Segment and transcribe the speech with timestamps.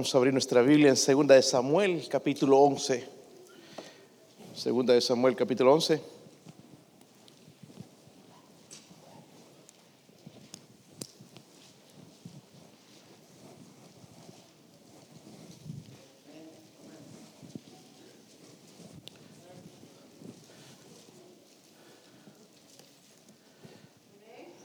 [0.00, 3.04] Vamos a abrir nuestra Biblia en Segunda de Samuel, capítulo 11.
[4.54, 6.00] Segunda de Samuel, capítulo 11.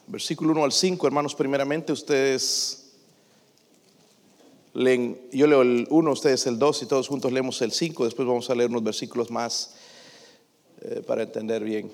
[0.05, 2.82] Versículo 1 al 5, hermanos, primeramente ustedes
[4.73, 8.27] leen, yo leo el 1, ustedes el 2 y todos juntos leemos el 5, después
[8.27, 9.75] vamos a leer unos versículos más
[10.81, 11.91] eh, para entender bien.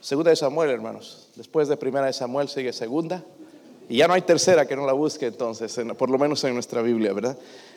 [0.00, 3.24] Segunda de Samuel, hermanos, después de primera de Samuel sigue segunda
[3.88, 6.82] y ya no hay tercera que no la busque entonces, por lo menos en nuestra
[6.82, 7.36] Biblia, ¿verdad?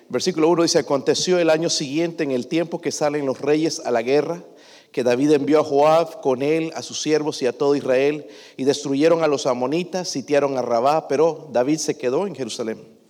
[0.10, 3.92] Versículo 1 dice, aconteció el año siguiente en el tiempo que salen los reyes a
[3.92, 4.44] la guerra
[4.92, 8.66] que David envió a Joab con él, a sus siervos y a todo Israel, y
[8.66, 13.01] destruyeron a los amonitas, sitiaron a Rabá, pero David se quedó en Jerusalén.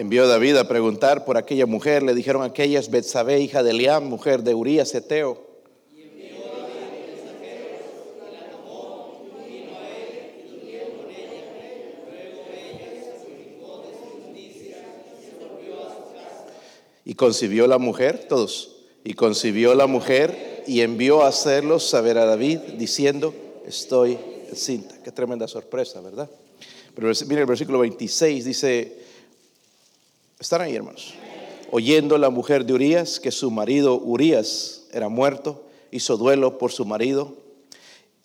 [0.00, 4.42] Envió David a preguntar por aquella mujer, le dijeron aquellas Betsabé, hija de Eliam, mujer
[4.42, 5.46] de Urías Eteo.
[17.04, 22.24] Y concibió la mujer, todos, y concibió la mujer y envió a hacerlos saber a
[22.24, 23.34] David diciendo,
[23.66, 24.16] estoy
[24.54, 24.94] cinta.
[25.04, 26.30] Qué tremenda sorpresa, ¿verdad?
[26.94, 29.09] Pero mire el versículo 26, dice,
[30.40, 31.14] ¿están ahí hermanos?
[31.70, 36.84] Oyendo la mujer de Urías que su marido Urías era muerto, hizo duelo por su
[36.84, 37.36] marido.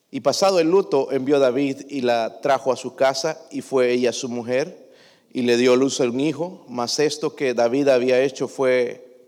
[0.10, 4.14] Y pasado el luto envió David y la trajo a su casa y fue ella
[4.14, 4.90] su mujer
[5.34, 9.28] y le dio luz a un hijo, mas esto que David había hecho fue,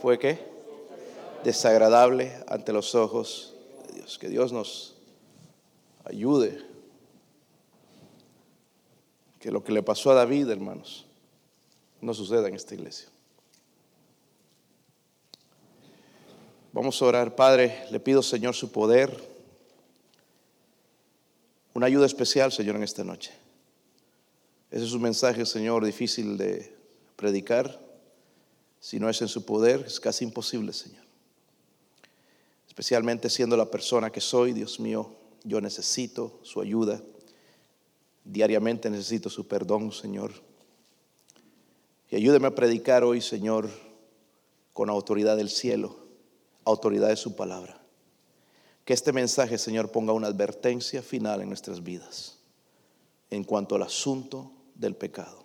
[0.00, 0.40] ¿fue qué?
[1.44, 3.54] Desagradable ante los ojos
[3.86, 4.18] de Dios.
[4.18, 4.96] Que Dios nos
[6.04, 6.58] ayude.
[9.38, 11.06] Que lo que le pasó a David, hermanos,
[12.02, 13.08] no suceda en esta iglesia.
[16.72, 19.16] Vamos a orar, Padre, le pido, Señor, su poder,
[21.74, 23.30] una ayuda especial, Señor, en esta noche.
[24.70, 26.74] Ese es un mensaje, Señor, difícil de
[27.14, 27.80] predicar.
[28.80, 31.04] Si no es en su poder, es casi imposible, Señor.
[32.66, 35.14] Especialmente siendo la persona que soy, Dios mío,
[35.44, 37.00] yo necesito su ayuda.
[38.24, 40.32] Diariamente necesito su perdón, Señor.
[42.12, 43.70] Y ayúdeme a predicar hoy, Señor,
[44.74, 45.96] con autoridad del cielo,
[46.62, 47.80] autoridad de su palabra.
[48.84, 52.38] Que este mensaje, Señor, ponga una advertencia final en nuestras vidas
[53.30, 55.42] en cuanto al asunto del pecado.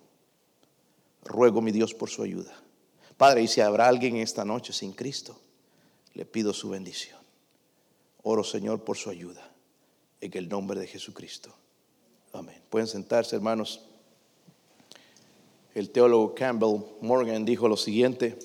[1.24, 2.62] Ruego, mi Dios, por su ayuda.
[3.16, 5.40] Padre, y si habrá alguien esta noche sin Cristo,
[6.16, 7.18] le pido su bendición.
[8.24, 9.54] Oro, Señor, por su ayuda.
[10.20, 11.56] En el nombre de Jesucristo.
[12.34, 12.62] Amén.
[12.70, 13.88] Pueden sentarse, hermanos.
[15.78, 18.36] El teólogo Campbell Morgan dijo lo siguiente.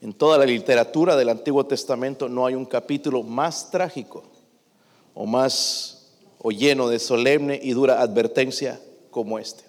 [0.00, 4.24] En toda la literatura del Antiguo Testamento no hay un capítulo más trágico
[5.12, 8.80] o más o lleno de solemne y dura advertencia
[9.10, 9.64] como este.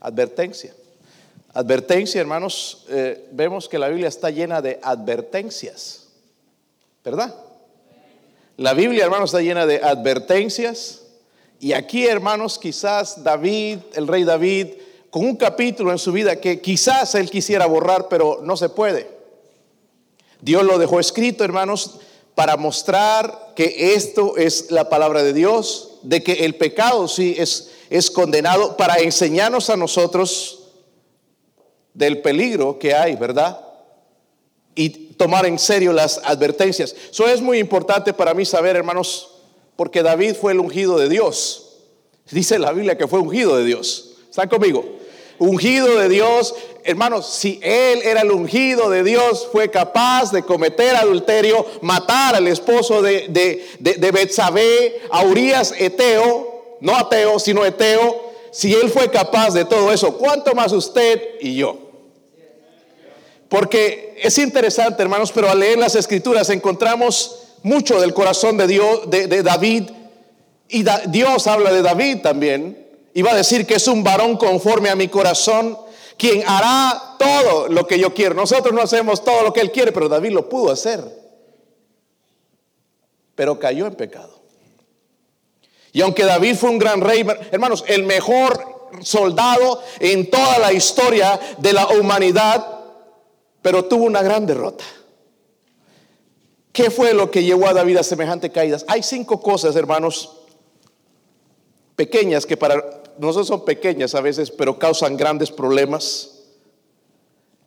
[0.00, 0.74] Advertencia.
[1.54, 6.08] Advertencia, hermanos, eh, vemos que la Biblia está llena de advertencias,
[7.02, 7.34] ¿verdad?
[8.58, 11.04] La Biblia, hermanos, está llena de advertencias.
[11.58, 14.68] Y aquí, hermanos, quizás David, el rey David,
[15.10, 19.08] con un capítulo en su vida que quizás él quisiera borrar, pero no se puede.
[20.40, 21.98] Dios lo dejó escrito, hermanos,
[22.34, 27.70] para mostrar que esto es la palabra de Dios, de que el pecado sí es
[27.90, 30.60] es condenado para enseñarnos a nosotros
[31.94, 33.60] del peligro que hay, ¿verdad?
[34.74, 36.94] Y tomar en serio las advertencias.
[37.10, 39.30] Eso es muy importante para mí saber, hermanos,
[39.74, 41.64] porque David fue el ungido de Dios.
[42.30, 44.12] Dice la Biblia que fue ungido de Dios.
[44.28, 44.84] ¿Están conmigo?
[45.38, 46.54] Ungido de Dios.
[46.84, 52.48] Hermanos, si él era el ungido de Dios, fue capaz de cometer adulterio, matar al
[52.48, 59.10] esposo de, de, de, Betsabé, a Urias Eteo, no ateo, sino eteo, si él fue
[59.10, 61.78] capaz de todo eso, ¿cuánto más usted y yo?
[63.48, 69.10] Porque es interesante, hermanos, pero al leer las escrituras encontramos mucho del corazón de Dios,
[69.10, 69.90] de, David,
[70.68, 72.87] y Dios habla de David también,
[73.22, 75.78] va a decir que es un varón conforme a mi corazón,
[76.16, 78.34] quien hará todo lo que yo quiero.
[78.34, 81.02] Nosotros no hacemos todo lo que él quiere, pero David lo pudo hacer.
[83.34, 84.40] Pero cayó en pecado.
[85.92, 91.38] Y aunque David fue un gran rey, hermanos, el mejor soldado en toda la historia
[91.58, 92.66] de la humanidad,
[93.62, 94.84] pero tuvo una gran derrota.
[96.72, 98.84] ¿Qué fue lo que llevó a David a semejante caídas?
[98.88, 100.36] Hay cinco cosas, hermanos,
[101.96, 106.44] pequeñas que para nosotros son pequeñas a veces, pero causan grandes problemas.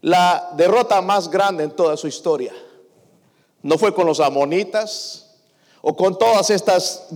[0.02, 2.54] La derrota más grande en toda su historia
[3.62, 5.40] no fue con los amonitas
[5.82, 7.08] o con todas estas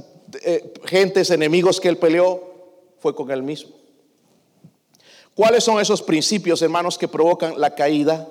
[0.41, 2.53] eh, gentes enemigos que él peleó,
[2.99, 3.75] fue con él mismo.
[5.33, 8.27] ¿Cuáles son esos principios, hermanos, que provocan la caída?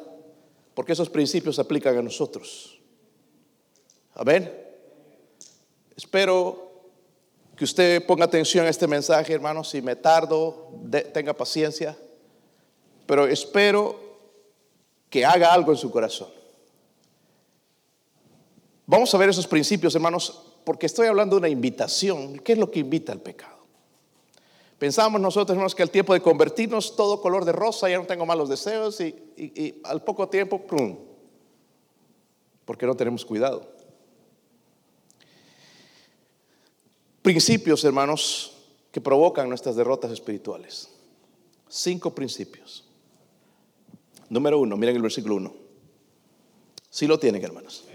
[0.74, 2.80] Porque esos principios se aplican a nosotros.
[4.14, 4.52] Amén.
[5.96, 6.73] Espero
[7.56, 9.70] que usted ponga atención a este mensaje, hermanos.
[9.70, 10.72] Si me tardo,
[11.12, 11.96] tenga paciencia.
[13.06, 13.98] Pero espero
[15.08, 16.28] que haga algo en su corazón.
[18.86, 22.38] Vamos a ver esos principios, hermanos, porque estoy hablando de una invitación.
[22.38, 23.54] ¿Qué es lo que invita al pecado?
[24.78, 28.26] Pensamos nosotros, hermanos, que al tiempo de convertirnos todo color de rosa, ya no tengo
[28.26, 30.98] malos deseos y, al poco tiempo, ¡pum!
[32.64, 33.73] Porque no tenemos cuidado.
[37.24, 38.52] Principios, hermanos,
[38.92, 40.90] que provocan nuestras derrotas espirituales.
[41.70, 42.84] Cinco principios.
[44.28, 45.54] Número uno, miren el versículo uno.
[46.90, 47.86] Si lo tienen, hermanos.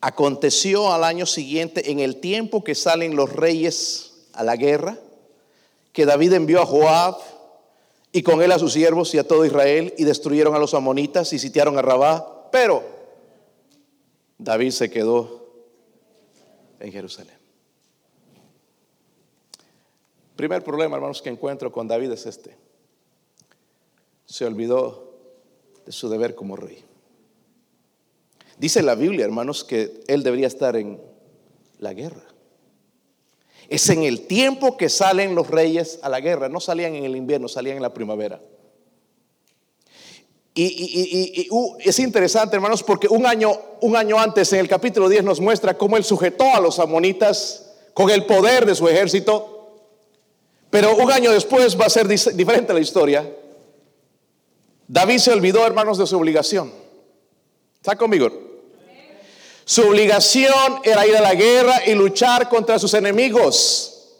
[0.00, 4.98] Aconteció al año siguiente, en el tiempo que salen los reyes a la guerra,
[5.92, 7.18] que David envió a Joab
[8.10, 11.32] y con él a sus siervos y a todo Israel y destruyeron a los amonitas
[11.32, 12.82] y sitiaron a Rabá, pero
[14.38, 15.52] David se quedó
[16.80, 17.37] en Jerusalén.
[20.38, 22.56] Primer problema, hermanos, que encuentro con David es este.
[24.24, 25.12] Se olvidó
[25.84, 26.84] de su deber como rey.
[28.56, 31.02] Dice la Biblia, hermanos, que él debería estar en
[31.80, 32.22] la guerra.
[33.68, 36.48] Es en el tiempo que salen los reyes a la guerra.
[36.48, 38.40] No salían en el invierno, salían en la primavera.
[40.54, 41.48] Y,
[41.80, 45.76] es interesante, hermanos, porque un año, un año antes, en el capítulo 10, nos muestra
[45.76, 49.56] cómo él sujetó a los amonitas con el poder de su ejército.
[50.70, 53.28] Pero un año después va a ser diferente la historia.
[54.86, 56.72] David se olvidó, hermanos, de su obligación.
[57.76, 58.30] ¿Está conmigo?
[59.64, 64.16] Su obligación era ir a la guerra y luchar contra sus enemigos.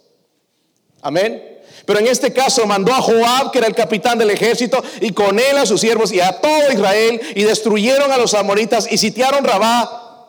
[1.01, 1.59] Amén.
[1.85, 5.39] Pero en este caso mandó a Joab, que era el capitán del ejército, y con
[5.39, 9.43] él a sus siervos y a todo Israel, y destruyeron a los amoritas y sitiaron
[9.43, 10.27] Rabá.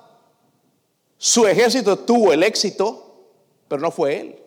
[1.19, 3.27] Su ejército tuvo el éxito,
[3.69, 4.40] pero no fue él.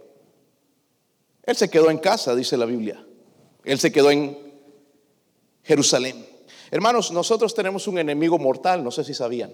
[1.44, 3.06] Él se quedó en casa, dice la Biblia.
[3.64, 4.38] Él se quedó en
[5.64, 6.26] Jerusalén.
[6.72, 9.54] Hermanos, nosotros tenemos un enemigo mortal, no sé si sabían.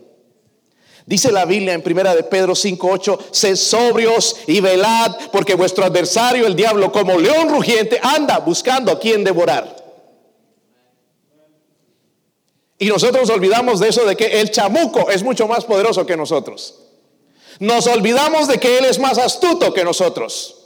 [1.05, 6.45] Dice la Biblia en primera de Pedro 5:8, sed sobrios y velad, porque vuestro adversario
[6.45, 9.75] el diablo como león rugiente anda buscando a quien devorar.
[12.77, 16.15] Y nosotros nos olvidamos de eso de que el chamuco es mucho más poderoso que
[16.15, 16.75] nosotros.
[17.59, 20.58] Nos olvidamos de que él es más astuto que nosotros.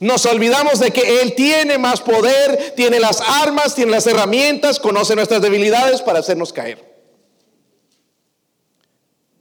[0.00, 5.16] Nos olvidamos de que Él tiene más poder, tiene las armas, tiene las herramientas, conoce
[5.16, 6.86] nuestras debilidades para hacernos caer.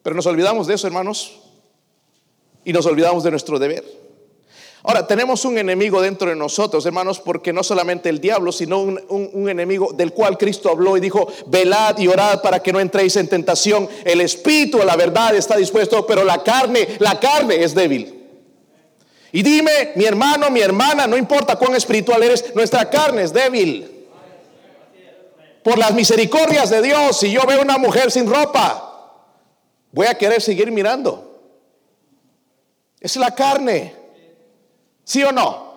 [0.02, 1.40] Pero nos olvidamos de eso, hermanos,
[2.64, 3.84] y nos olvidamos de nuestro deber.
[4.84, 9.50] Ahora, tenemos un enemigo dentro de nosotros, hermanos, porque no solamente el diablo, sino un,
[9.50, 13.28] enemigo del cual Cristo habló y dijo, velad y orad para que no entréis en
[13.28, 13.90] tentación.
[14.06, 18.17] El espíritu, la verdad, está dispuesto, pero la carne, la carne es débil.
[19.32, 24.08] Y dime, mi hermano, mi hermana, no importa cuán espiritual eres, nuestra carne es débil.
[25.64, 28.88] Por las misericordias de Dios, si yo veo una mujer sin ropa,
[29.92, 31.42] voy a querer seguir mirando.
[33.02, 33.94] Es la carne.
[35.04, 35.68] ¿Sí o no?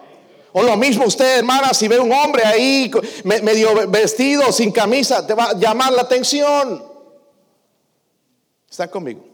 [0.52, 2.90] O lo mismo usted, hermana, si ve un hombre ahí
[3.24, 6.84] medio vestido, sin camisa, te va a llamar la atención.
[8.68, 9.24] ¿Están conmigo?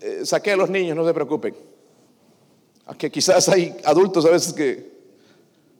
[0.00, 1.54] Eh, saqué a los niños, no se preocupen.
[2.86, 4.90] Aunque quizás hay adultos a veces que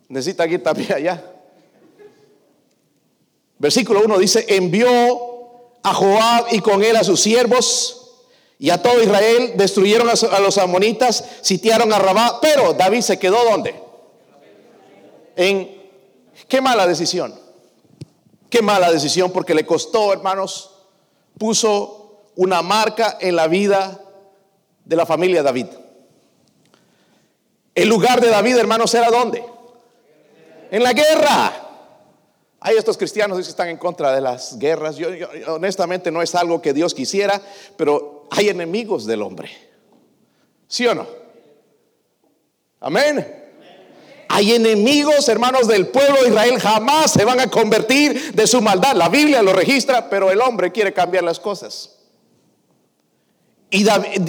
[0.09, 1.33] necesitan ir también allá.
[3.59, 4.89] Versículo 1 dice, envió
[5.83, 8.03] a Joab y con él a sus siervos
[8.59, 13.45] y a todo Israel, destruyeron a los amonitas, sitiaron a Rabá, pero David se quedó
[13.45, 13.75] donde?
[15.37, 15.71] En
[16.49, 17.39] qué mala decisión.
[18.49, 20.71] Qué mala decisión porque le costó, hermanos,
[21.39, 24.01] puso una marca en la vida
[24.85, 25.67] de la familia David.
[27.77, 29.45] El lugar de David, hermanos, era dónde?
[30.71, 31.53] En la guerra.
[32.59, 34.97] Hay estos cristianos que están en contra de las guerras.
[34.97, 35.09] Yo,
[35.49, 37.41] honestamente no es algo que Dios quisiera,
[37.77, 39.51] pero hay enemigos del hombre.
[40.67, 41.07] ¿Sí o no?
[42.81, 43.45] Amén.
[44.31, 48.97] Hay enemigos, hermanos, del pueblo de Israel, jamás se van a convertir de su maldad.
[48.97, 51.96] La Biblia lo registra, pero el hombre quiere cambiar las cosas.
[53.71, 53.85] Y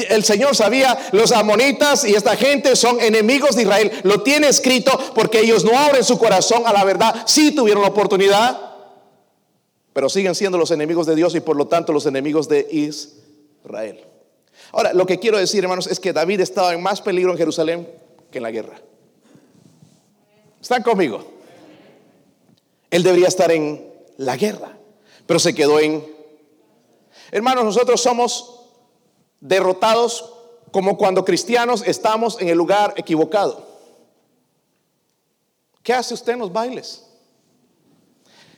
[0.10, 3.92] el Señor sabía, los amonitas y esta gente son enemigos de Israel.
[4.04, 7.24] Lo tiene escrito porque ellos no abren su corazón a la verdad.
[7.28, 8.60] Sí tuvieron la oportunidad,
[9.94, 14.04] pero siguen siendo los enemigos de Dios y por lo tanto los enemigos de Israel.
[14.72, 17.88] Ahora, lo que quiero decir, hermanos, es que David estaba en más peligro en Jerusalén
[18.32, 18.82] que en la guerra.
[20.60, 21.24] ¿Están conmigo?
[22.90, 24.78] Él debería estar en la guerra,
[25.28, 26.04] pero se quedó en...
[27.32, 28.57] Hermanos, nosotros somos
[29.40, 30.34] derrotados
[30.72, 33.66] como cuando cristianos estamos en el lugar equivocado.
[35.84, 37.04] ¿Qué hace usted en los bailes?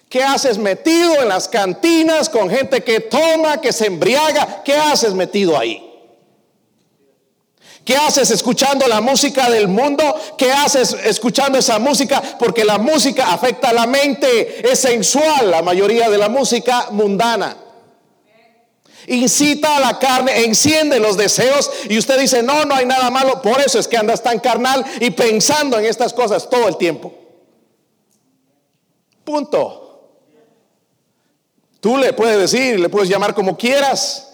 [0.10, 4.64] ¿Qué haces metido en las cantinas con gente que toma, que se embriaga?
[4.64, 5.86] ¿Qué haces metido ahí?
[7.86, 10.04] ¿Qué haces escuchando la música del mundo?
[10.38, 12.22] ¿Qué haces escuchando esa música?
[12.40, 17.56] Porque la música afecta a la mente, es sensual la mayoría de la música mundana
[19.10, 23.42] incita a la carne, enciende los deseos y usted dice, no, no hay nada malo,
[23.42, 27.13] por eso es que andas tan carnal y pensando en estas cosas todo el tiempo.
[29.24, 29.86] Punto.
[31.80, 34.28] Tú le puedes decir, le puedes llamar como quieras,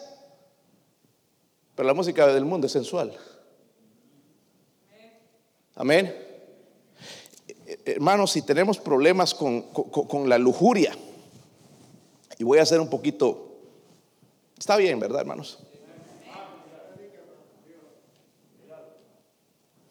[1.75, 3.15] pero la música del mundo es sensual.
[5.75, 6.15] Amén.
[7.85, 10.95] Hermanos, si tenemos problemas con, con la lujuria,
[12.37, 13.54] y voy a ser un poquito
[14.57, 15.59] Está bien, ¿verdad, hermanos?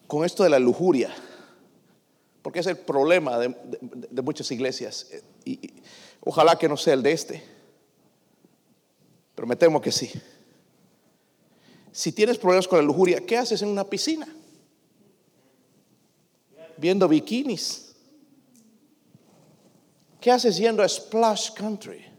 [0.07, 1.13] Con esto de la lujuria,
[2.41, 5.07] porque es el problema de, muchas iglesias.
[5.43, 5.73] Y,
[6.21, 7.43] ojalá que no sea el de este,
[9.33, 10.11] pero me temo que sí.
[11.91, 14.27] Si tienes problemas con la lujuria, ¿qué haces en una piscina?
[16.77, 17.95] Viendo bikinis.
[20.19, 22.14] ¿Qué haces yendo a Splash Country?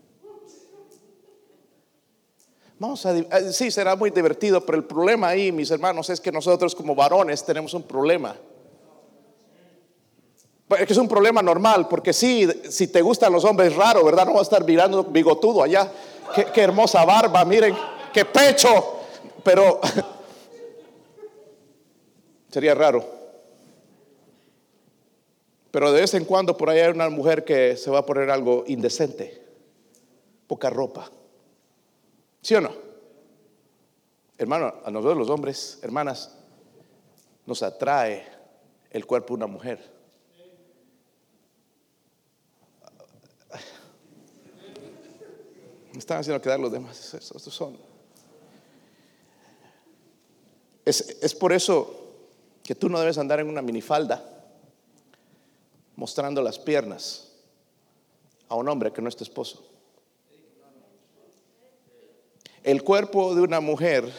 [2.78, 6.30] Vamos a, eh, sí, será muy divertido, pero el problema ahí, mis hermanos, es que
[6.30, 8.36] nosotros como varones tenemos un problema.
[10.78, 14.26] Es que es un problema normal, porque sí, si te gustan los hombres raro, ¿verdad?
[14.26, 15.90] No vas a estar mirando bigotudo allá.
[16.34, 17.74] Qué, qué hermosa barba, miren,
[18.12, 18.68] qué pecho.
[19.42, 19.80] Pero
[22.50, 23.04] sería raro.
[25.70, 28.30] Pero de vez en cuando por ahí hay una mujer que se va a poner
[28.30, 29.40] algo indecente,
[30.46, 31.10] poca ropa.
[32.42, 32.72] ¿Sí o no?
[34.38, 36.36] Hermano, a nosotros los hombres, hermanas,
[37.46, 38.26] nos atrae
[38.90, 39.96] el cuerpo de una mujer.
[45.92, 47.14] Me están haciendo quedar los demás.
[47.14, 47.78] Estos son.
[50.84, 52.06] Es, es por eso
[52.62, 54.22] que tú no debes andar en una minifalda
[55.96, 57.32] mostrando las piernas
[58.48, 59.75] a un hombre que no es tu esposo.
[62.66, 64.12] El cuerpo de una mujer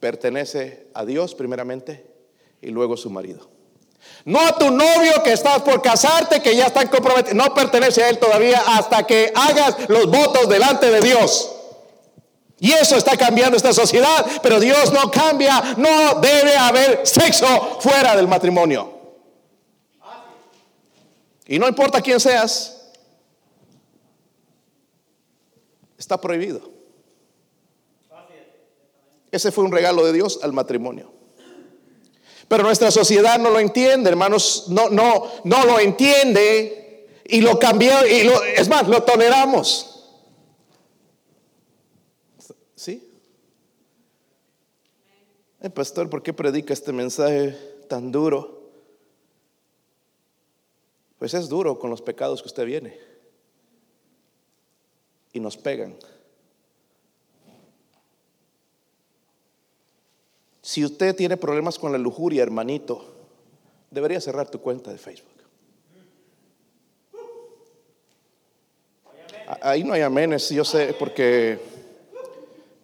[0.00, 2.06] pertenece a Dios primeramente
[2.62, 3.50] y luego a su marido.
[4.24, 7.34] No a tu novio que estás por casarte, que ya está comprometido.
[7.34, 11.52] No pertenece a él todavía hasta que hagas los votos delante de Dios.
[12.58, 15.62] Y eso está cambiando esta sociedad, pero Dios no cambia.
[15.76, 18.98] No debe haber sexo fuera del matrimonio.
[21.46, 22.94] Y no importa quién seas,
[25.98, 26.75] está prohibido.
[29.36, 31.12] Ese fue un regalo de Dios al matrimonio.
[32.48, 38.06] Pero nuestra sociedad no lo entiende, hermanos, no, no, no lo entiende y lo cambió
[38.06, 40.08] y lo, es más, lo toleramos.
[42.74, 43.12] ¿Sí?
[45.60, 47.50] El pastor, ¿por qué predica este mensaje
[47.90, 48.70] tan duro?
[51.18, 52.98] Pues es duro con los pecados que usted viene
[55.34, 55.98] y nos pegan.
[60.66, 63.04] Si usted tiene problemas con la lujuria, hermanito,
[63.88, 65.30] debería cerrar tu cuenta de Facebook.
[69.60, 71.60] Ahí no hay amenes, yo sé, porque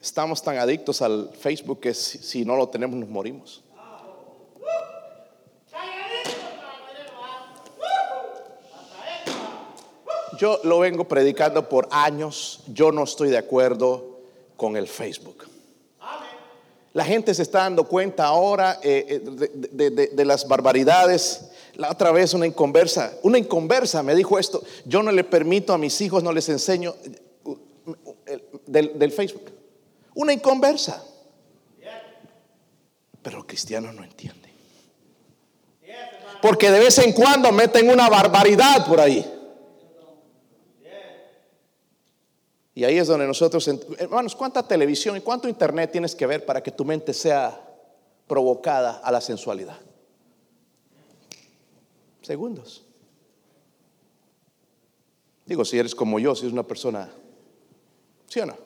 [0.00, 3.64] estamos tan adictos al Facebook que si, no lo tenemos nos morimos.
[10.38, 14.20] Yo lo vengo predicando por años, yo no estoy de acuerdo
[14.56, 15.51] con el Facebook.
[16.94, 21.50] La gente se está dando cuenta ahora eh, eh, de, las barbaridades.
[21.74, 25.78] La otra vez una inconversa, una inconversa me dijo esto, yo no le permito a
[25.78, 26.94] mis hijos, no les enseño
[28.26, 29.50] eh, del, Facebook.
[30.14, 31.02] Una inconversa.
[33.22, 34.50] Pero los cristianos no entienden.
[36.42, 39.41] porque de vez en cuando meten una barbaridad por ahí.
[42.74, 46.62] Y ahí es donde nosotros, hermanos, ¿cuánta televisión y cuánto internet tienes que ver para
[46.62, 47.60] que tu mente sea
[48.26, 49.76] provocada a la sensualidad?
[52.22, 52.82] Segundos.
[55.44, 57.12] Digo, si eres como yo, si eres una persona,
[58.28, 58.56] ¿sí o no?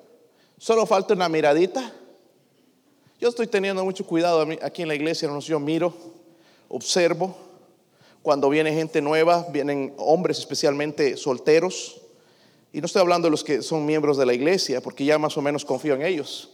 [0.59, 1.93] Solo falta una miradita.
[3.19, 5.93] Yo estoy teniendo mucho cuidado aquí en la iglesia, yo miro,
[6.69, 7.35] observo.
[8.23, 12.03] Cuando viene gente nueva, vienen hombres especialmente solteros
[12.77, 15.35] y no estoy hablando de los que son miembros de la iglesia, porque ya más
[15.39, 16.51] o menos confío en ellos.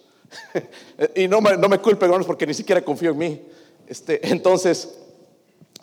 [1.17, 3.43] y no me, no me culpen, porque ni siquiera confío en mí.
[3.88, 5.00] Este, entonces,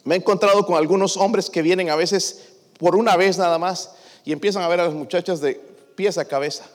[0.06, 3.94] me he encontrado con algunos hombres que vienen a veces por una vez nada más
[4.24, 5.56] y empiezan a ver a las muchachas de
[5.98, 6.66] pies a cabeza.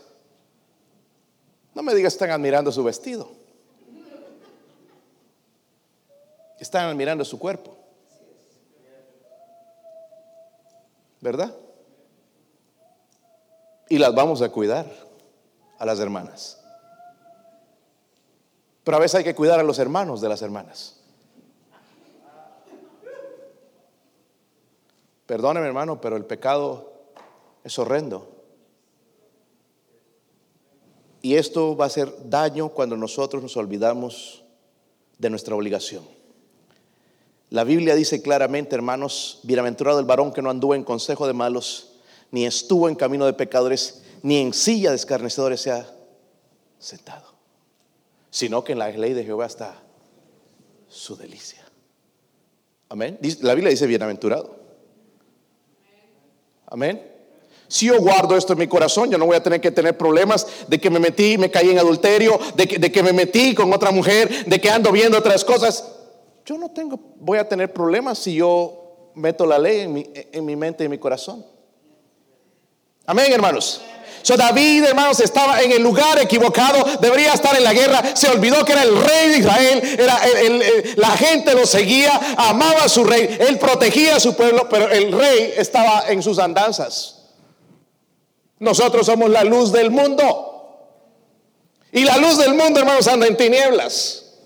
[1.74, 3.30] No me digas que están admirando su vestido.
[6.60, 7.74] Están admirando su cuerpo.
[11.22, 11.63] ¿Verdad?
[13.88, 14.86] Y las vamos a cuidar
[15.78, 16.60] a las hermanas.
[18.82, 21.00] Pero a veces hay que cuidar a los hermanos de las hermanas.
[25.26, 26.92] Perdóneme hermano, pero el pecado
[27.64, 28.28] es horrendo.
[31.22, 34.44] Y esto va a hacer daño cuando nosotros nos olvidamos
[35.18, 36.04] de nuestra obligación.
[37.48, 41.93] La Biblia dice claramente, hermanos, bienaventurado el varón que no anduvo en consejo de malos,
[42.34, 45.88] ni estuvo en camino de pecadores, ni en silla de escarnecedores se ha
[46.80, 47.32] sentado,
[48.28, 49.80] sino que en la ley de Jehová está
[50.88, 51.64] su delicia.
[52.88, 53.20] Amén.
[53.42, 54.56] La Biblia dice bienaventurado.
[56.66, 57.08] Amén.
[57.68, 60.44] Si yo guardo esto en mi corazón, yo no voy a tener que tener problemas
[60.66, 63.72] de que me metí, me caí en adulterio, de que, de que me metí con
[63.72, 65.88] otra mujer, de que ando viendo otras cosas.
[66.44, 70.44] Yo no tengo, voy a tener problemas si yo meto la ley en mi, en
[70.44, 71.53] mi mente y en mi corazón.
[73.06, 73.82] Amén, hermanos.
[74.22, 78.64] So David, hermanos, estaba en el lugar equivocado, debería estar en la guerra, se olvidó
[78.64, 80.18] que era el rey de Israel, era
[80.96, 85.12] la gente lo seguía, amaba a su rey, él protegía a su pueblo, pero el
[85.12, 87.24] rey estaba en sus andanzas.
[88.58, 90.52] Nosotros somos la luz del mundo.
[91.92, 94.38] Y la luz del mundo, hermanos, anda en tinieblas.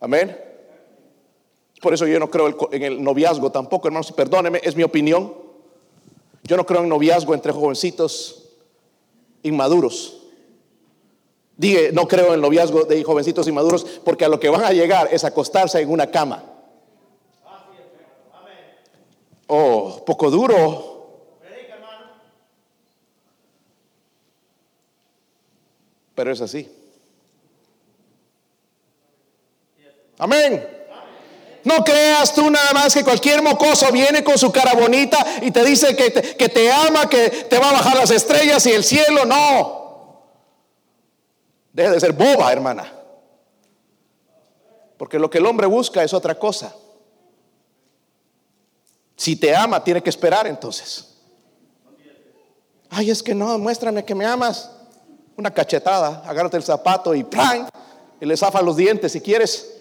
[0.00, 0.34] Amén.
[1.82, 5.45] Por eso yo no creo en el noviazgo tampoco, hermanos, perdóneme, es mi opinión.
[6.46, 8.44] Yo no creo en noviazgo entre jovencitos
[9.42, 10.22] inmaduros.
[11.56, 15.08] Dije, no creo en noviazgo de jovencitos inmaduros porque a lo que van a llegar
[15.10, 16.44] es acostarse en una cama.
[19.48, 20.94] Oh, poco duro.
[26.14, 26.68] Pero es así.
[30.18, 30.75] Amén.
[31.66, 35.64] No creas tú nada más que cualquier mocoso viene con su cara bonita y te
[35.64, 38.84] dice que te, que te ama, que te va a bajar las estrellas y el
[38.84, 39.24] cielo.
[39.24, 40.22] No.
[41.72, 42.92] Deja de ser boba, hermana.
[44.96, 46.72] Porque lo que el hombre busca es otra cosa.
[49.16, 51.16] Si te ama, tiene que esperar entonces.
[52.90, 54.70] Ay, es que no, muéstrame que me amas.
[55.36, 57.68] Una cachetada, agárrate el zapato y ¡pran!
[58.20, 59.75] Y le zafa los dientes si quieres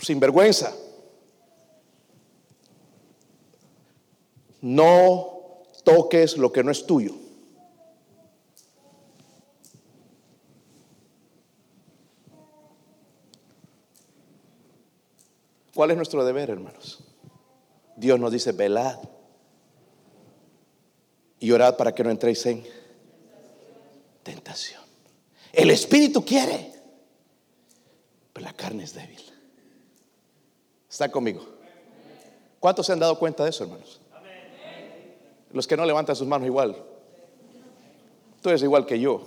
[0.00, 0.74] sin vergüenza.
[4.60, 7.14] No toques lo que no es tuyo.
[15.74, 17.02] ¿Cuál es nuestro deber, hermanos?
[17.96, 18.98] Dios nos dice, velad
[21.38, 22.64] y orad para que no entréis en
[24.22, 24.82] tentación.
[25.52, 26.72] El espíritu quiere,
[28.32, 29.29] pero la carne es débil.
[30.90, 31.46] Está conmigo.
[32.58, 34.00] ¿Cuántos se han dado cuenta de eso, hermanos?
[35.52, 36.76] Los que no levantan sus manos igual.
[38.42, 39.22] Tú eres igual que yo.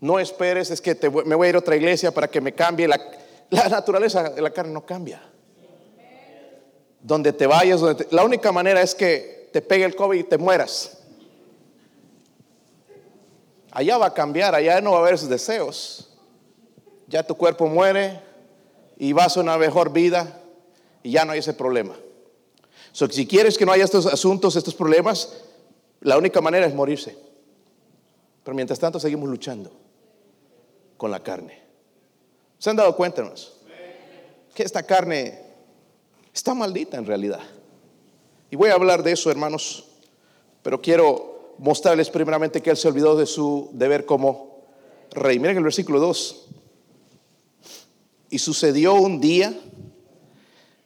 [0.00, 0.94] No esperes, es que
[1.24, 2.86] me voy a ir a otra iglesia para que me cambie.
[2.86, 2.98] La,
[3.68, 5.20] naturaleza de la carne no cambia.
[7.00, 10.98] Donde te vayas, la única manera es que te pegue el COVID y te mueras.
[13.70, 16.16] Allá va a cambiar, allá no va a haber esos deseos.
[17.06, 18.20] Ya tu cuerpo muere,
[18.98, 20.42] y vas a una mejor vida
[21.02, 21.96] y ya no hay ese problema.
[22.92, 25.38] si quieres que no haya estos asuntos, estos problemas,
[26.00, 27.16] la única manera es morirse.
[28.42, 29.70] Pero mientras tanto seguimos luchando
[30.96, 31.62] con la carne.
[32.58, 33.56] ¿Se han dado cuenta, hermanos?
[34.54, 35.40] Que esta carne
[36.34, 37.40] está maldita en realidad.
[38.50, 39.84] Y voy a hablar de eso, hermanos,
[40.62, 44.64] pero quiero mostrarles primeramente que él se olvidó de su deber como
[45.12, 45.38] rey.
[45.38, 46.47] Miren el versículo 2.
[48.30, 49.54] Y sucedió un día,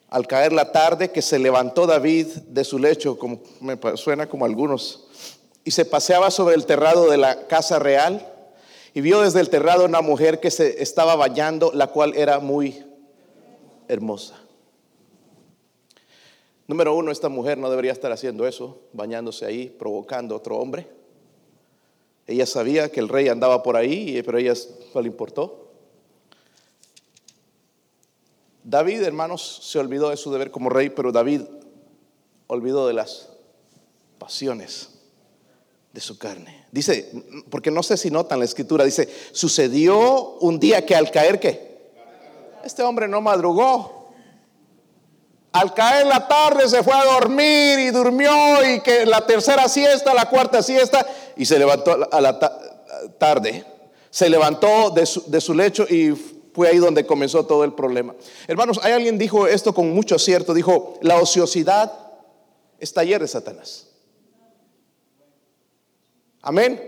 [0.09, 4.45] al caer la tarde, que se levantó David de su lecho, como me suena como
[4.45, 5.07] algunos,
[5.65, 8.29] y se paseaba sobre el terrado de la casa real,
[8.95, 12.85] y vio desde el terrado una mujer que se estaba bañando, la cual era muy
[13.89, 14.39] hermosa.
[16.67, 20.87] Número uno, esta mujer no debería estar haciendo eso, bañándose ahí, provocando a otro hombre.
[22.27, 24.55] Ella sabía que el rey andaba por ahí, pero a ella
[24.95, 25.72] no le importó.
[28.65, 31.43] David, hermanos, se olvidó de su deber como rey, pero David
[32.47, 33.29] olvidó de las
[34.19, 34.91] pasiones
[35.93, 36.67] de su carne.
[36.71, 37.11] Dice,
[37.51, 41.73] porque no sé si notan la escritura, dice, sucedió un día que al caer que
[42.65, 44.03] este hombre no madrugó.
[45.53, 48.33] Al caer la tarde se fue a dormir y durmió
[48.71, 52.39] y que la tercera siesta, la cuarta siesta y se levantó a la
[53.19, 53.67] tarde.
[54.09, 56.15] Se levantó de su, de su lecho y
[56.55, 58.15] fue ahí donde comenzó todo el problema.
[58.47, 61.93] Hermanos, hay alguien dijo esto con mucho acierto, dijo, la ociosidad
[62.79, 63.89] es taller de Satanás.
[66.43, 66.81] Amén.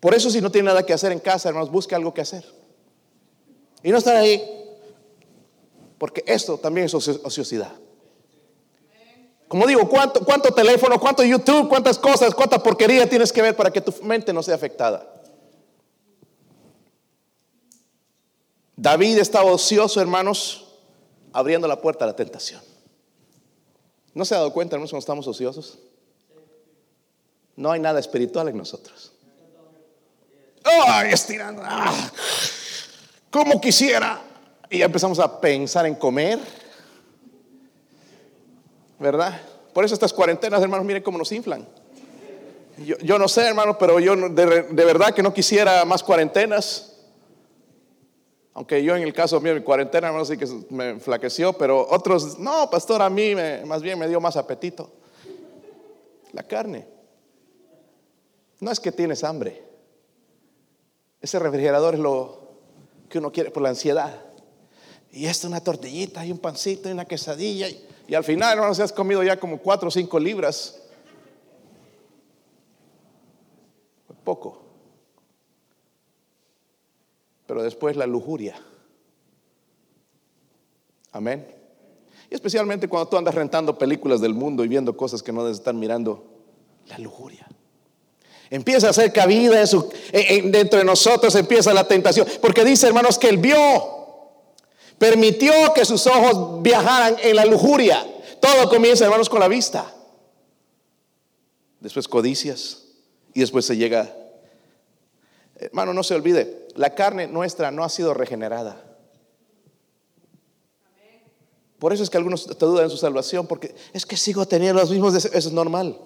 [0.00, 2.44] Por eso si no tiene nada que hacer en casa, hermanos, busque algo que hacer.
[3.82, 4.42] Y no estar ahí,
[5.98, 7.72] porque esto también es ociosidad.
[9.48, 13.70] Como digo, ¿cuánto, cuánto teléfono, cuánto YouTube, cuántas cosas, cuánta porquería tienes que ver para
[13.70, 15.19] que tu mente no sea afectada?
[18.80, 20.64] David estaba ocioso, hermanos,
[21.34, 22.62] abriendo la puerta a la tentación.
[24.14, 25.78] ¿No se ha dado cuenta, hermanos, cuando estamos ociosos?
[27.56, 29.12] No hay nada espiritual en nosotros.
[30.64, 31.60] ¡Ay, estirando!
[31.62, 32.10] ¡Ah!
[33.30, 34.18] ¿Cómo quisiera?
[34.70, 36.38] Y ya empezamos a pensar en comer.
[38.98, 39.42] ¿Verdad?
[39.74, 41.68] Por eso estas cuarentenas, hermanos, miren cómo nos inflan.
[42.78, 46.89] Yo, no sé, hermanos, pero yo de verdad que no quisiera más cuarentenas.
[48.60, 52.38] Aunque yo en el caso mío, mi cuarentena, hermano, sí que me enflaqueció, pero otros,
[52.38, 54.92] no, pastor, a mí más bien me dio más apetito.
[56.32, 56.86] La carne.
[58.58, 59.64] No es que tienes hambre.
[61.22, 62.50] Ese refrigerador es lo
[63.08, 64.26] que uno quiere por la ansiedad.
[65.10, 67.66] Y esto una tortillita y un pancito y una quesadilla.
[68.06, 70.82] Y, al final, hermano, se has comido ya como cuatro o cinco libras.
[74.22, 74.69] Poco
[77.50, 78.54] pero después la lujuria.
[81.10, 81.44] Amén.
[82.30, 85.58] Y especialmente cuando tú andas rentando películas del mundo y viendo cosas que no debes
[85.58, 86.24] estar mirando,
[86.86, 87.48] la lujuria.
[88.50, 89.64] Empieza a hacer cabida
[90.44, 92.24] dentro de nosotros, empieza la tentación.
[92.40, 93.58] Porque dice, hermanos, que él vio,
[94.96, 98.06] permitió que sus ojos viajaran en la lujuria.
[98.38, 99.92] Todo comienza, hermanos, con la vista.
[101.80, 102.84] Después codicias
[103.34, 104.19] y después se llega
[105.60, 108.82] Hermano, no se olvide, la carne nuestra no ha sido regenerada.
[111.78, 114.80] Por eso es que algunos te dudan en su salvación, porque es que sigo teniendo
[114.80, 115.98] los mismos deseos, eso es normal.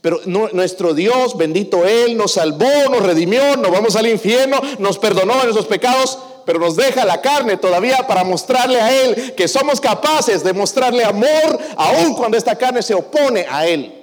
[0.00, 5.42] Pero nuestro Dios, bendito Él, nos salvó, nos redimió, nos vamos al infierno, nos perdonó
[5.42, 9.80] en esos pecados, pero nos deja la carne todavía para mostrarle a Él que somos
[9.80, 13.97] capaces de mostrarle amor, aun cuando esta carne se opone a Él.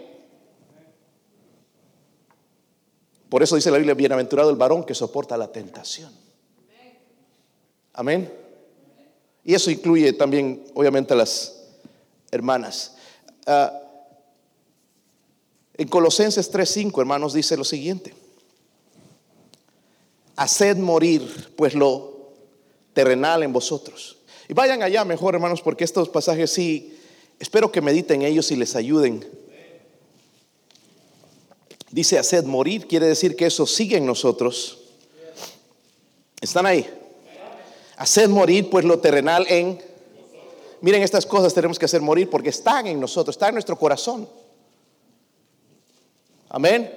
[3.36, 6.10] Por eso dice la Biblia, bienaventurado el varón que soporta la tentación.
[7.92, 8.32] Amén.
[9.44, 11.54] Y eso incluye también, obviamente, a las
[12.32, 12.96] hermanas.
[13.46, 13.78] Ah,
[15.74, 18.14] en Colosenses 3:5, hermanos, dice lo siguiente.
[20.38, 22.32] Haced morir, pues, lo
[22.94, 24.16] terrenal en vosotros.
[24.48, 26.98] Y vayan allá mejor, hermanos, porque estos pasajes sí,
[27.38, 29.35] espero que mediten ellos y les ayuden
[31.92, 34.80] dice haced morir, quiere decir que eso sigue en nosotros.
[36.42, 36.88] ¿Están ahí?
[37.98, 39.82] Haced morir pues lo terrenal en...
[40.82, 44.28] Miren, estas cosas tenemos que hacer morir porque están en nosotros, están en nuestro corazón.
[46.50, 46.92] Amén.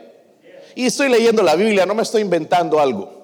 [0.74, 3.18] Y estoy leyendo la Biblia, no me estoy inventando algo.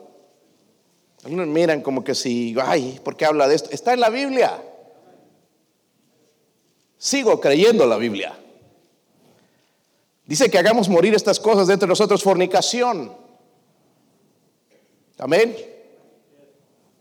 [1.25, 3.71] Algunos miran como que si, ay, ¿por qué habla de esto?
[3.71, 4.63] Está en la Biblia.
[6.99, 8.39] Sigo creyendo la Biblia.
[10.27, 13.15] Dice que hagamos morir estas cosas dentro de nosotros, fornicación.
[15.19, 15.57] Amén.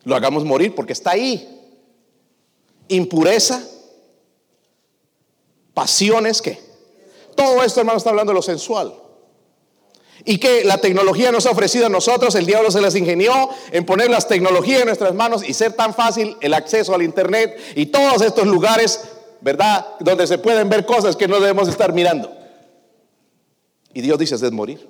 [0.03, 1.61] Lo hagamos morir porque está ahí.
[2.89, 3.63] Impureza,
[5.73, 6.59] pasiones, ¿qué?
[7.35, 8.93] Todo esto, hermano, está hablando de lo sensual.
[10.25, 13.85] Y que la tecnología nos ha ofrecido a nosotros, el diablo se las ingenió en
[13.85, 17.87] poner las tecnologías en nuestras manos y ser tan fácil el acceso al Internet y
[17.87, 19.01] todos estos lugares,
[19.41, 19.85] ¿verdad?
[19.99, 22.42] Donde se pueden ver cosas que no debemos estar mirando.
[23.93, 24.87] Y Dios dice, es morir.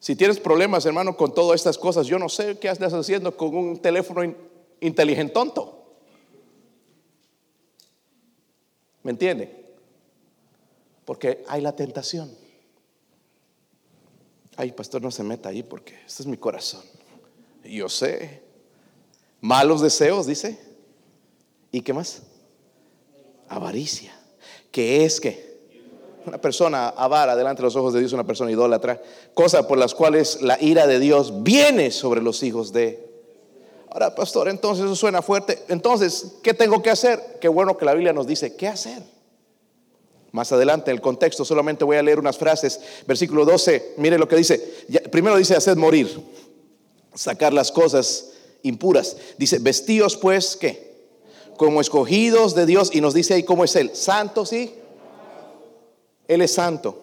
[0.00, 3.54] Si tienes problemas, hermano, con todas estas cosas, yo no sé qué estás haciendo con
[3.54, 4.34] un teléfono
[4.80, 5.94] inteligente tonto.
[9.02, 9.64] ¿Me entiende?
[11.04, 12.34] Porque hay la tentación.
[14.56, 16.82] Ay, pastor, no se meta ahí porque este es mi corazón.
[17.64, 18.42] Yo sé.
[19.40, 20.58] Malos deseos, dice.
[21.70, 22.22] ¿Y qué más?
[23.48, 24.12] Avaricia.
[24.70, 25.51] ¿Qué es que?
[26.24, 29.00] Una persona avara delante de los ojos de Dios, una persona idólatra,
[29.34, 33.10] cosas por las cuales la ira de Dios viene sobre los hijos de.
[33.90, 35.62] Ahora, pastor, entonces eso suena fuerte.
[35.68, 37.38] Entonces, ¿qué tengo que hacer?
[37.40, 39.02] Qué bueno que la Biblia nos dice qué hacer.
[40.30, 42.80] Más adelante, el contexto, solamente voy a leer unas frases.
[43.06, 44.58] Versículo 12, mire lo que dice.
[45.10, 46.08] Primero dice, hacer morir,
[47.14, 48.30] sacar las cosas
[48.62, 49.16] impuras.
[49.36, 50.92] Dice, vestíos pues, ¿qué?
[51.58, 52.90] Como escogidos de Dios.
[52.94, 53.90] Y nos dice ahí cómo es Él.
[53.94, 54.76] Santo, sí
[56.32, 56.98] él es santo.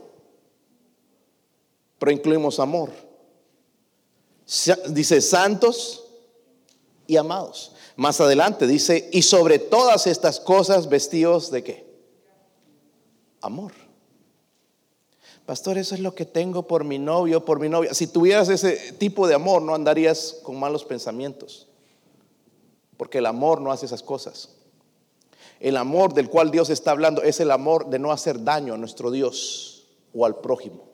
[1.98, 2.90] Pero incluimos amor.
[4.90, 6.06] Dice santos
[7.06, 7.74] y amados.
[7.96, 11.86] Más adelante dice, y sobre todas estas cosas vestidos de qué?
[13.42, 13.74] Amor.
[15.46, 17.94] Pastor, eso es lo que tengo por mi novio, por mi novia.
[17.94, 21.68] Si tuvieras ese tipo de amor, no andarías con malos pensamientos.
[22.98, 24.59] Porque el amor no hace esas cosas.
[25.60, 28.78] El amor del cual Dios está hablando es el amor de no hacer daño a
[28.78, 30.86] nuestro Dios o al prójimo.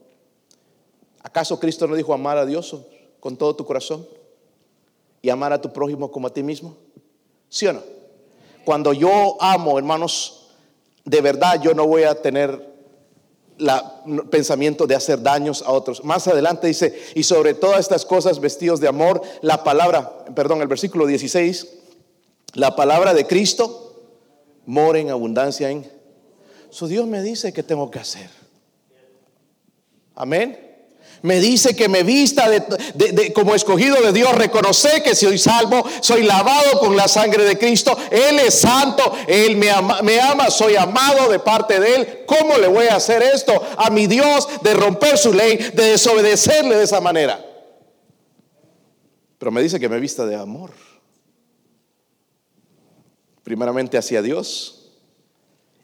[1.21, 2.75] ¿Acaso Cristo no dijo amar a Dios
[3.19, 4.08] con todo tu corazón
[5.21, 6.78] y amar a tu prójimo como a ti mismo?
[7.49, 7.82] ¿Sí o no?
[8.63, 10.47] Cuando yo amo, hermanos,
[11.04, 12.73] de verdad yo no voy a tener
[13.60, 16.04] el pensamiento de hacer daños a otros.
[16.04, 20.67] Más adelante dice, y sobre todas estas cosas vestidos de amor, la palabra, perdón, el
[20.67, 21.67] versículo 16,
[22.54, 23.85] la palabra de Cristo
[24.65, 25.89] mora en abundancia en...
[26.69, 28.30] Su Dios me dice que tengo que hacer.
[30.15, 30.60] Amén.
[31.21, 36.23] Me dice que me vista de, como escogido de Dios, reconocer que soy salvo, soy
[36.23, 40.75] lavado con la sangre de Cristo, Él es santo, Él me ama, me ama, soy
[40.75, 42.19] amado de parte de Él.
[42.28, 46.75] ¿Cómo le voy a hacer esto a mi Dios de romper su ley, de desobedecerle
[46.75, 47.43] de esa manera?
[49.39, 50.85] Pero me dice que me vista de amor
[53.45, 54.89] primeramente hacia Dios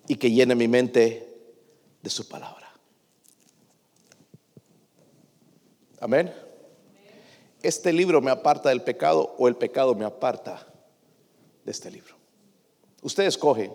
[0.07, 1.31] y que llene mi mente
[2.01, 2.73] de su palabra.
[5.99, 6.33] Amén.
[7.61, 10.67] Este libro me aparta del pecado o el pecado me aparta
[11.63, 12.15] de este libro.
[13.03, 13.71] Usted escoge.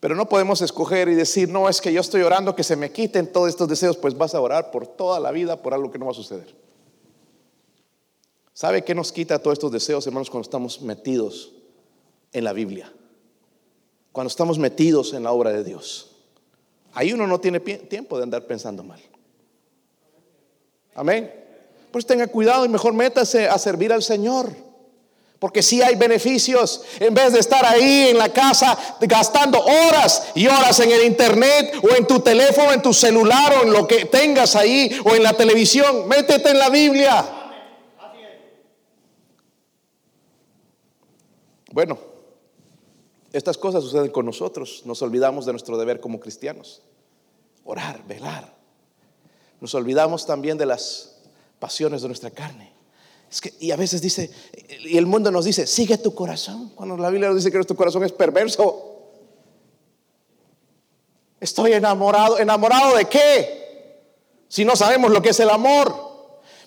[0.00, 2.90] Pero no podemos escoger y decir, no, es que yo estoy orando que se me
[2.90, 5.98] quiten todos estos deseos, pues vas a orar por toda la vida por algo que
[5.98, 6.56] no va a suceder.
[8.52, 11.61] ¿Sabe qué nos quita todos estos deseos, hermanos, cuando estamos metidos
[12.32, 12.92] en la Biblia,
[14.10, 16.16] cuando estamos metidos en la obra de Dios.
[16.94, 19.00] Ahí uno no tiene tiempo de andar pensando mal.
[20.94, 21.32] Amén.
[21.90, 24.50] Pues tenga cuidado y mejor métase a servir al Señor.
[25.38, 30.46] Porque si hay beneficios, en vez de estar ahí en la casa gastando horas y
[30.46, 34.04] horas en el internet o en tu teléfono, en tu celular o en lo que
[34.04, 37.24] tengas ahí o en la televisión, métete en la Biblia.
[41.72, 41.98] Bueno,
[43.32, 44.82] estas cosas suceden con nosotros.
[44.84, 46.82] Nos olvidamos de nuestro deber como cristianos.
[47.64, 48.54] Orar, velar.
[49.60, 51.16] Nos olvidamos también de las
[51.58, 52.72] pasiones de nuestra carne.
[53.60, 54.30] Y a veces dice,
[54.84, 56.70] y el mundo nos dice, sigue tu corazón.
[56.74, 58.90] Cuando la Biblia nos dice que nuestro corazón es perverso.
[61.40, 62.38] Estoy enamorado.
[62.38, 64.02] ¿Enamorado de qué?
[64.48, 66.11] Si no sabemos lo que es el amor.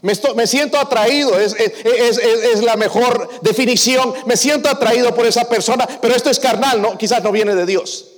[0.05, 4.13] Me, siento atraído, es, la mejor definición.
[4.27, 6.95] Me siento atraído por esa persona, pero esto es carnal, ¿no?
[6.95, 8.11] quizás no viene de Dios.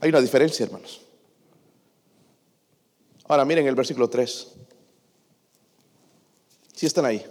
[0.00, 1.00] Hay una diferencia, hermanos.
[3.26, 4.46] Ahora miren el versículo 3.
[6.76, 7.26] Si están ahí.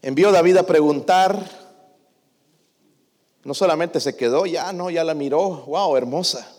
[0.00, 1.38] Envió David a preguntar.
[3.44, 5.66] No solamente se quedó, ya no, ya la miró.
[5.66, 6.50] Wow, hermosa.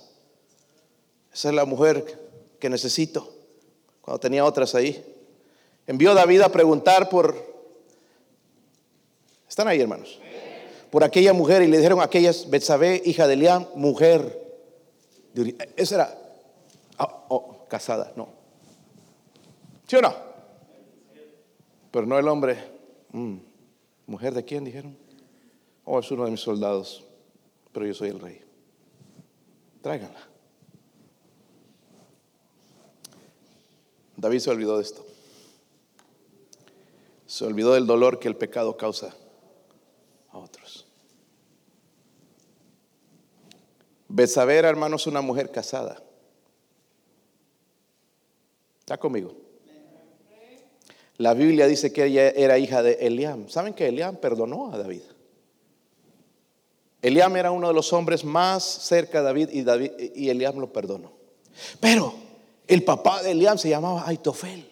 [1.34, 3.33] Esa es la mujer que necesito
[4.04, 5.04] cuando tenía otras ahí.
[5.88, 7.36] Envió David a preguntar por...
[9.48, 10.20] ¿Están ahí, hermanos?
[10.92, 14.42] Por aquella mujer y le dijeron a aquellas, Betsabé, hija de Eliam, mujer.
[15.78, 16.18] Esa era
[16.98, 18.28] ah, oh, casada, no.
[19.88, 20.14] ¿Sí o no?
[21.90, 22.58] Pero no el hombre.
[23.12, 23.38] Mm,
[24.08, 24.98] ¿Mujer de quién dijeron?
[25.86, 27.06] Oh, es uno de mis soldados,
[27.72, 28.42] pero yo soy el rey.
[29.82, 30.33] Tráiganla.
[34.18, 35.06] David se olvidó de esto.
[37.26, 39.16] Se olvidó del dolor que el pecado causa
[40.30, 40.86] a otros.
[44.08, 46.02] Besabera, hermanos, una mujer casada.
[48.80, 49.36] ¿Está conmigo?
[51.18, 53.48] La Biblia dice que ella era hija de Eliam.
[53.50, 55.02] ¿Saben que Eliam perdonó a David?
[57.02, 60.72] Eliam era uno de los hombres más cerca de David y, David, y Eliam lo
[60.72, 61.12] perdonó.
[61.80, 62.14] Pero
[62.68, 64.70] el papá de Eliam se llamaba Aitofel.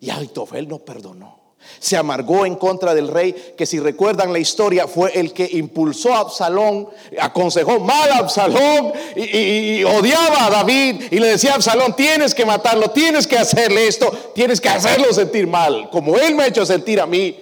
[0.00, 1.40] Y Aitofel no perdonó.
[1.78, 6.12] Se amargó en contra del rey, que si recuerdan la historia, fue el que impulsó
[6.12, 6.88] a Absalón,
[7.20, 12.44] aconsejó mal a Absalón y, odiaba a David y le decía a Absalón, tienes que
[12.44, 15.88] matarlo, tienes que hacerle esto, tienes que hacerlo sentir mal.
[15.90, 17.38] Como él me ha hecho sentir a mí,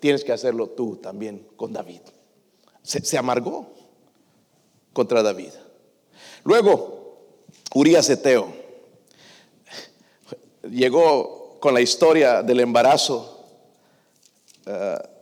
[0.00, 2.00] tienes que hacerlo tú también con David.
[2.82, 3.72] Se, se amargó
[4.92, 5.52] contra David.
[6.42, 7.20] Luego,
[7.72, 8.63] Urias Eteo
[10.70, 13.46] llegó con la historia del embarazo
[14.66, 15.14] uh,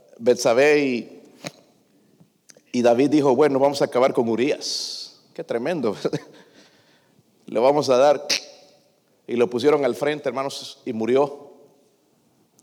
[2.73, 5.21] y, David dijo, bueno, vamos a acabar con Urias.
[5.35, 5.97] Qué tremendo.
[7.47, 8.27] Le vamos a dar.
[9.25, 11.53] Y lo pusieron al frente, hermanos, y murió.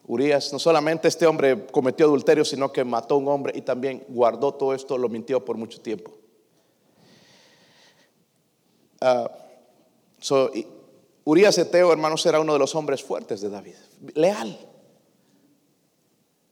[0.05, 4.03] Urias, no solamente este hombre cometió adulterio, sino que mató a un hombre y también
[4.09, 6.11] guardó todo esto, lo mintió por mucho tiempo.
[9.01, 9.29] Uh,
[11.29, 13.75] Urias Eteo, hermanos, era uno de los hombres fuertes de David,
[14.15, 14.57] leal.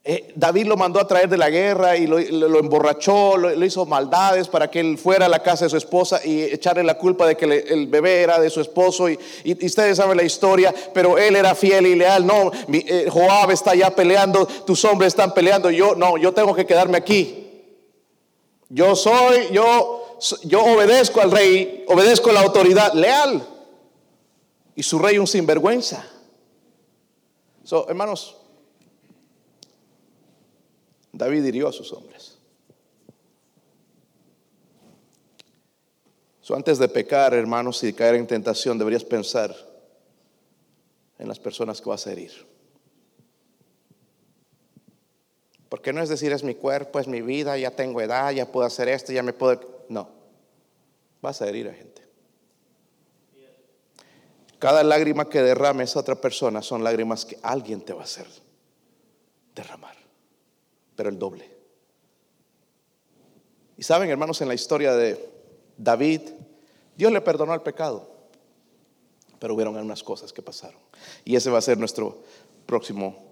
[0.03, 2.19] Eh, David lo mandó a traer de la guerra y lo,
[2.59, 6.43] emborrachó, lo, hizo maldades para que él fuera a la casa de su esposa y
[6.43, 9.09] echarle la culpa de que el bebé era de su esposo.
[9.09, 9.17] Y,
[9.65, 12.27] ustedes saben la historia, pero él era fiel y leal.
[12.27, 15.71] No, eh, Joab está ya peleando, tus hombres están peleando.
[15.71, 17.73] Yo no, yo tengo que quedarme aquí.
[18.69, 23.56] Yo soy, yo, yo obedezco al rey, obedezco a la autoridad, leal.
[24.77, 26.07] Y su rey un sinvergüenza.
[27.63, 28.37] So, hermanos,
[31.11, 32.37] David hirió a sus hombres.
[36.55, 39.53] antes de pecar, hermanos, y caer en tentación, deberías pensar
[41.17, 42.31] en las personas que vas a herir.
[45.67, 48.65] Porque no es decir, es mi cuerpo, es mi vida, ya tengo edad, ya puedo
[48.65, 49.85] hacer esto, ya me puedo...
[49.89, 50.07] No,
[51.21, 52.06] vas a herir a gente.
[54.59, 58.27] Cada lágrima que derrames a otra persona son lágrimas que alguien te va a hacer
[59.55, 59.97] derramar
[60.97, 61.49] pero el doble.
[63.77, 65.23] Y saben, hermanos, en la historia de
[65.77, 66.21] David,
[66.97, 68.09] Dios le perdonó el pecado,
[69.39, 70.79] pero hubieron algunas cosas que pasaron.
[71.23, 72.23] Y ese va a ser nuestro
[72.65, 73.27] próximo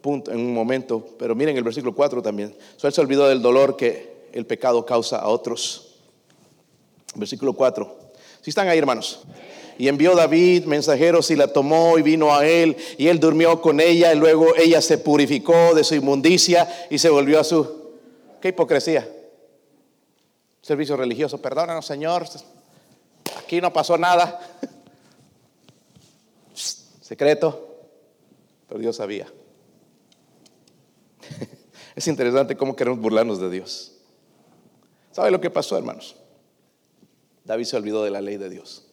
[0.00, 1.06] punto en un momento.
[1.16, 2.56] Pero miren el versículo 4 también.
[2.76, 6.00] So, él se olvidó del dolor que el pecado causa a otros.
[7.14, 7.96] Versículo 4.
[8.40, 9.20] Si están ahí, hermanos.
[9.82, 13.80] Y envió David mensajeros y la tomó y vino a él y él durmió con
[13.80, 17.90] ella y luego ella se purificó de su inmundicia y se volvió a su...
[18.40, 19.10] ¡Qué hipocresía!
[20.60, 22.26] Servicio religioso, perdónanos Señor,
[23.36, 24.38] aquí no pasó nada.
[26.54, 27.80] Secreto,
[28.68, 29.26] pero Dios sabía.
[31.96, 33.94] Es interesante cómo queremos burlarnos de Dios.
[35.10, 36.14] ¿Sabe lo que pasó, hermanos?
[37.44, 38.86] David se olvidó de la ley de Dios.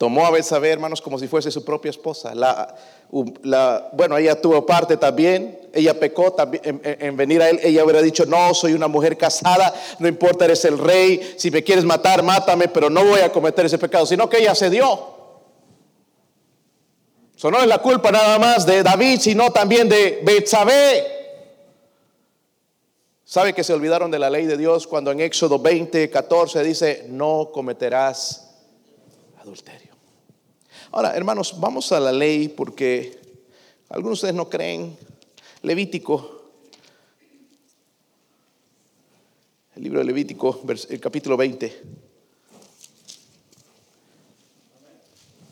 [0.00, 2.32] Tomó a Betsabé, hermanos, como si fuese su propia esposa.
[3.10, 5.60] Bueno, ella tuvo parte también.
[5.74, 7.60] Ella pecó también en, venir a él.
[7.62, 11.34] Ella hubiera dicho, no, soy una mujer casada, no importa, eres el rey.
[11.36, 14.06] Si me quieres matar, mátame, pero no voy a cometer ese pecado.
[14.06, 14.88] Sino que ella se dio.
[17.36, 21.04] Eso no es la culpa nada más de David, sino también de Betsabé.
[23.22, 27.04] ¿Sabe que se olvidaron de la ley de Dios cuando en Éxodo 20, 14 dice,
[27.10, 28.48] no cometerás
[29.42, 29.89] adulterio?
[30.92, 33.16] Ahora, hermanos, vamos a la ley porque
[33.90, 34.98] algunos de ustedes no creen.
[35.62, 36.50] Levítico,
[39.76, 41.82] el libro de Levítico, el capítulo 20.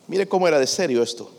[0.09, 1.31] Mire cómo era de serio esto.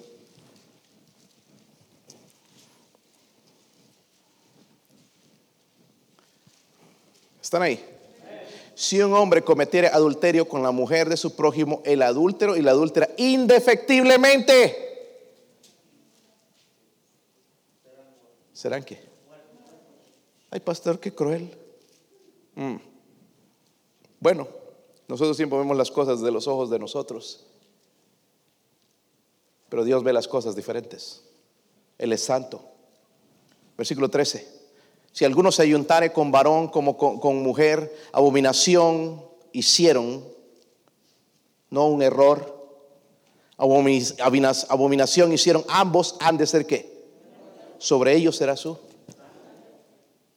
[7.41, 7.98] ¿Están ahí?
[8.79, 12.71] Si un hombre cometiera adulterio con la mujer de su prójimo, el adúltero y la
[12.71, 14.73] adúltera indefectiblemente.
[18.54, 19.04] ¿Serán qué?
[20.49, 21.54] Ay, pastor, qué cruel.
[22.56, 22.77] Mm.
[24.21, 24.47] Bueno,
[25.10, 27.47] nosotros siempre vemos las cosas de los ojos de nosotros,
[29.67, 31.25] pero Dios ve las cosas diferentes.
[31.97, 32.63] Él es santo.
[33.75, 34.58] Versículo 13.
[35.12, 40.23] Si alguno se ayuntare con varón como con, mujer, abominación hicieron,
[41.69, 42.57] no un error,
[43.57, 46.99] abominación hicieron, ambos han de ser qué?
[47.77, 48.77] Sobre ellos será su.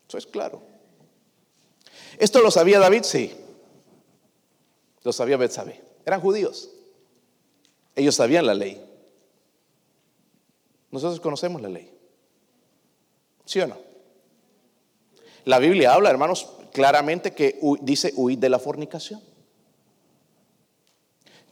[0.08, 0.62] Eso es claro.
[2.18, 3.02] ¿Esto lo sabía David?
[3.02, 3.32] Sí.
[5.02, 5.82] Lo sabía Betsabé.
[6.04, 6.70] Eran judíos.
[7.96, 8.84] Ellos sabían la ley.
[10.90, 11.90] Nosotros conocemos la ley.
[13.44, 13.91] ¿Sí o no?
[15.44, 19.20] La Biblia habla, hermanos, claramente que dice huir de la fornicación.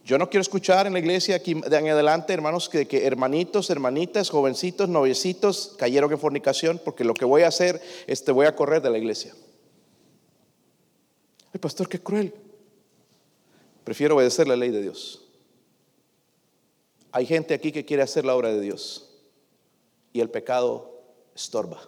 [0.03, 3.69] Yo no quiero escuchar en la iglesia aquí de en adelante, hermanos, que, que, hermanitos,
[3.69, 8.47] hermanitas, jovencitos, noviecitos cayeron en fornicación, porque lo que voy a hacer es te voy
[8.47, 9.33] a correr de la iglesia.
[11.53, 12.33] Ay, pastor, qué cruel.
[13.83, 15.21] Prefiero obedecer la ley de Dios.
[17.11, 19.09] Hay gente aquí que quiere hacer la obra de Dios
[20.13, 21.03] y el pecado
[21.35, 21.81] estorba.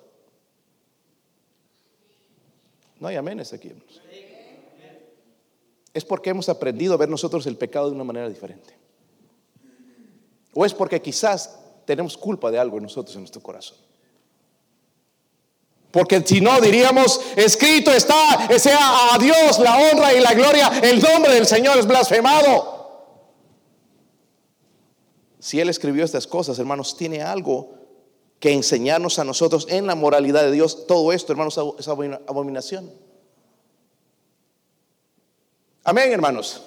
[3.04, 3.70] No hay aménes aquí.
[5.94, 8.78] Es porque hemos aprendido a ver nosotros el pecado de una manera diferente.
[10.54, 13.78] O es porque quizás tenemos culpa de algo en nosotros en nuestro corazón.
[15.92, 21.02] Porque si no diríamos, escrito está, sea a Dios la honra y la gloria, el
[21.02, 23.20] nombre del Señor es blasfemado.
[25.40, 27.83] Si Él escribió estas cosas, hermanos, tiene algo
[28.44, 30.86] que enseñarnos a nosotros en la moralidad de Dios.
[30.86, 32.92] Todo esto, hermanos, es abominación.
[35.86, 36.62] Amén, hermanos.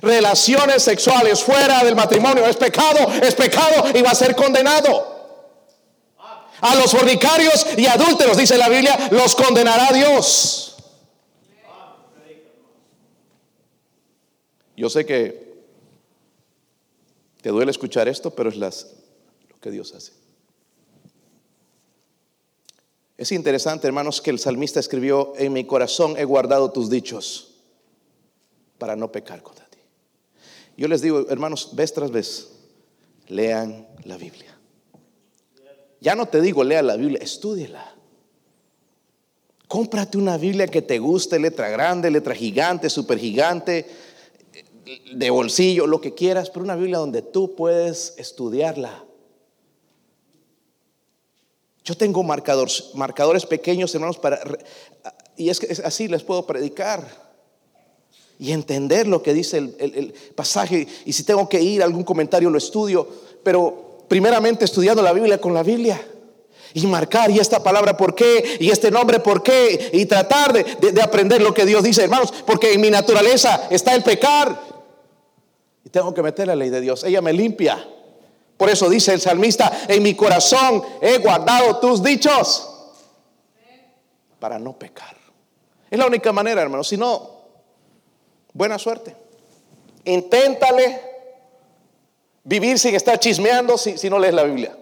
[0.00, 5.46] Relaciones sexuales fuera del matrimonio es pecado, es pecado y va a ser condenado.
[6.62, 10.78] A los fornicarios y adúlteros, dice la Biblia, los condenará Dios.
[14.76, 15.62] Yo sé que
[17.40, 20.21] te duele escuchar esto, pero es lo que Dios hace.
[23.22, 27.52] Es interesante, hermanos, que el salmista escribió, en mi corazón he guardado tus dichos
[28.78, 29.78] para no pecar contra ti.
[30.76, 32.50] Yo les digo, hermanos, vez tras vez,
[33.28, 34.58] lean la Biblia.
[36.00, 37.94] Ya no te digo lea la Biblia, estúdiela.
[39.68, 43.86] Cómprate una Biblia que te guste, letra grande, letra gigante, super gigante,
[45.14, 49.04] de bolsillo, lo que quieras, pero una Biblia donde tú puedes estudiarla.
[51.84, 54.40] Yo tengo marcadores, marcadores pequeños, hermanos, para
[55.36, 57.06] y es que así les puedo predicar
[58.38, 60.86] y entender lo que dice el, pasaje.
[61.04, 63.06] Y si tengo que ir a algún comentario, lo estudio.
[63.42, 66.00] Pero primeramente estudiando la Biblia con la Biblia.
[66.74, 71.02] Y marcar, y esta palabra por qué, y este nombre por qué, y tratar de,
[71.02, 74.58] aprender lo que Dios dice, hermanos, porque en mi naturaleza está el pecar.
[75.84, 77.86] Y tengo que meter la ley de Dios, ella me limpia.
[78.62, 82.70] Por eso dice el salmista, en mi corazón he guardado tus dichos
[84.38, 85.16] para no pecar.
[85.90, 87.28] Es la única manera, hermanos, si no,
[88.52, 89.16] buena suerte.
[90.04, 91.00] Inténtale
[92.44, 94.78] Vivir sin estar chismeando si, no lees la Biblia.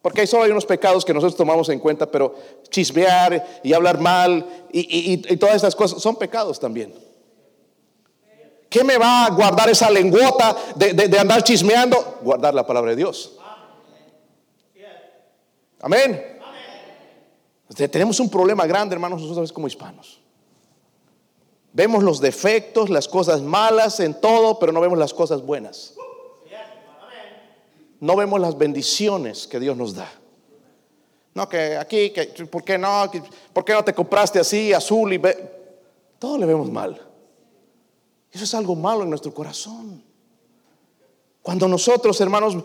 [0.00, 2.34] Porque ahí solo hay unos pecados que nosotros tomamos en cuenta, pero
[2.70, 6.94] chismear y hablar mal y, todas esas cosas son pecados también.
[8.68, 12.18] ¿Qué me va a guardar esa lengüota de, andar chismeando?
[12.22, 13.36] Guardar la palabra de Dios.
[15.80, 16.38] Amén.
[17.90, 20.20] Tenemos un problema grande, hermanos, nosotros como hispanos.
[21.72, 25.94] Vemos los defectos, las cosas malas en todo, pero no vemos las cosas buenas
[28.00, 30.10] no vemos las bendiciones que Dios nos da.
[31.34, 33.10] No, que aquí, que, ¿por qué no?
[33.52, 35.20] ¿Por qué no te compraste así, azul y
[36.18, 37.00] Todo le vemos mal.
[38.32, 40.02] Eso es algo malo en nuestro corazón.
[41.42, 42.56] Cuando nosotros, hermanos,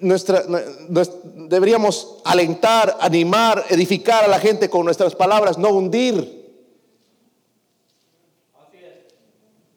[0.00, 0.44] nuestra,
[1.48, 6.36] deberíamos alentar, animar, edificar a la gente con nuestras palabras, no hundir.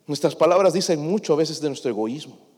[0.05, 2.51] Nuestras palabras dicen mucho a veces de nuestro egoísmo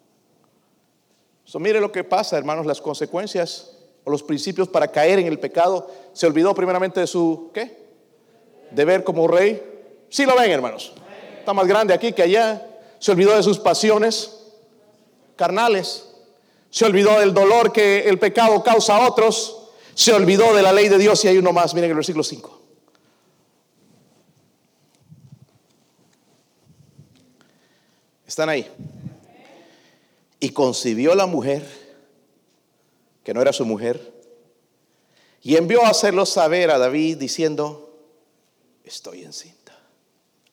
[1.60, 3.72] mire lo que pasa, hermanos, las consecuencias
[4.04, 5.90] o los principios para caer en el pecado.
[6.14, 7.84] Se olvidó primeramente de su, ¿qué?
[8.72, 9.62] Deber como rey.
[10.10, 10.94] Sí lo ven, hermanos.
[11.40, 12.70] Está más grande aquí que allá.
[13.04, 14.32] Se olvidó de sus pasiones
[15.36, 16.06] carnales.
[16.70, 19.72] Se olvidó del dolor que el pecado causa a otros.
[19.94, 21.74] Se olvidó de la ley de Dios y hay uno más.
[21.74, 22.62] Miren el versículo 5.
[28.26, 28.72] Están ahí.
[30.40, 31.62] Y concibió la mujer,
[33.26, 34.14] que no era su mujer,
[35.42, 38.00] y envió a hacerlo saber a David diciendo,
[38.86, 39.78] estoy encinta.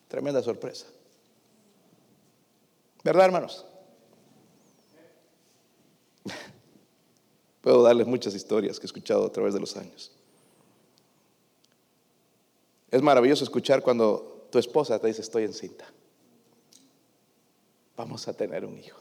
[0.09, 0.87] Tremenda sorpresa.
[3.03, 3.65] ¿Verdad, hermanos?
[7.63, 10.13] Puedo darles muchas historias que he escuchado a través de los años.
[12.91, 15.85] Es maravilloso escuchar cuando tu esposa te dice, estoy encinta.
[17.97, 18.99] Vamos a tener un hijo.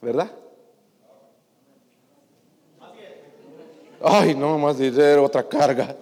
[0.00, 0.30] ¿Verdad?
[4.00, 5.96] Ay, no, más dinero, otra carga.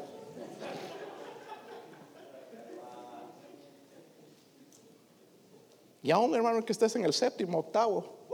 [6.07, 8.29] Y aún, hermano, que estés en el séptimo, octavo,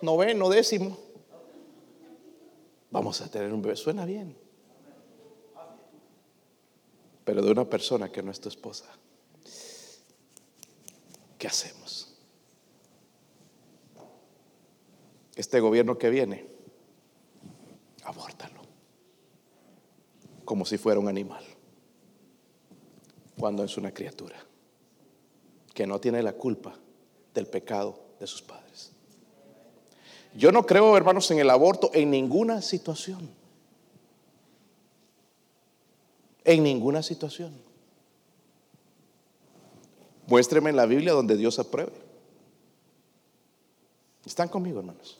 [0.00, 0.96] noveno, décimo,
[2.90, 3.76] vamos a tener un bebé.
[3.76, 4.34] Suena bien.
[7.26, 8.86] Pero de una persona que no es tu esposa.
[11.36, 12.16] ¿Qué hacemos?
[15.36, 16.48] Este gobierno que viene,
[18.04, 18.62] abórtalo.
[20.46, 21.44] Como si fuera un animal.
[23.38, 24.42] Cuando es una criatura
[25.74, 26.74] que no tiene la culpa
[27.38, 28.90] del pecado de sus padres.
[30.34, 33.30] Yo no creo, hermanos, en el aborto en ninguna situación.
[36.44, 37.52] En ninguna situación.
[40.26, 41.92] Muéstreme en la Biblia donde Dios apruebe.
[44.26, 45.18] ¿Están conmigo, hermanos?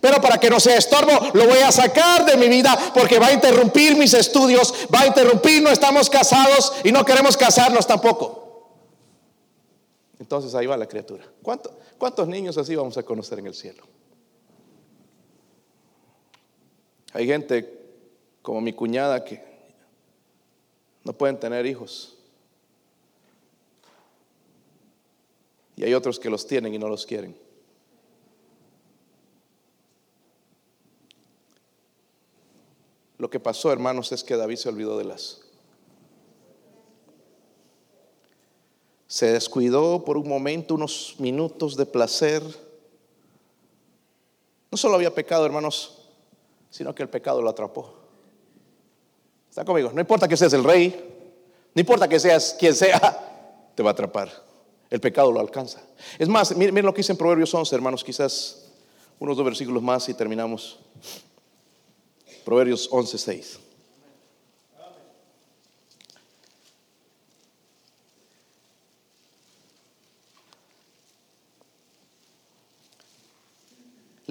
[0.00, 3.26] Pero para que no sea estorbo, lo voy a sacar de mi vida porque va
[3.26, 8.41] a interrumpir mis estudios, va a interrumpir, no estamos casados y no queremos casarnos tampoco.
[10.32, 11.30] Entonces ahí va la criatura.
[11.98, 13.84] ¿Cuántos niños así vamos a conocer en el cielo?
[17.12, 17.78] Hay gente
[18.40, 19.44] como mi cuñada que
[21.04, 22.16] no pueden tener hijos.
[25.76, 27.36] Y hay otros que los tienen y no los quieren.
[33.18, 35.41] Lo que pasó, hermanos, es que David se olvidó de las
[39.12, 42.42] se descuidó por un momento, unos minutos de placer.
[44.70, 45.98] No solo había pecado, hermanos,
[46.70, 47.92] sino que el pecado lo atrapó.
[49.50, 49.90] ¿Está conmigo?
[49.92, 50.88] No importa que seas el rey,
[51.74, 54.32] no importa que seas quien sea, te va a atrapar.
[54.88, 55.82] El pecado lo alcanza.
[56.18, 58.72] Es más, miren, lo que dice en Proverbios 11, hermanos, quizás
[59.18, 60.78] unos dos versículos más y terminamos.
[62.46, 63.60] Proverbios 11, 6.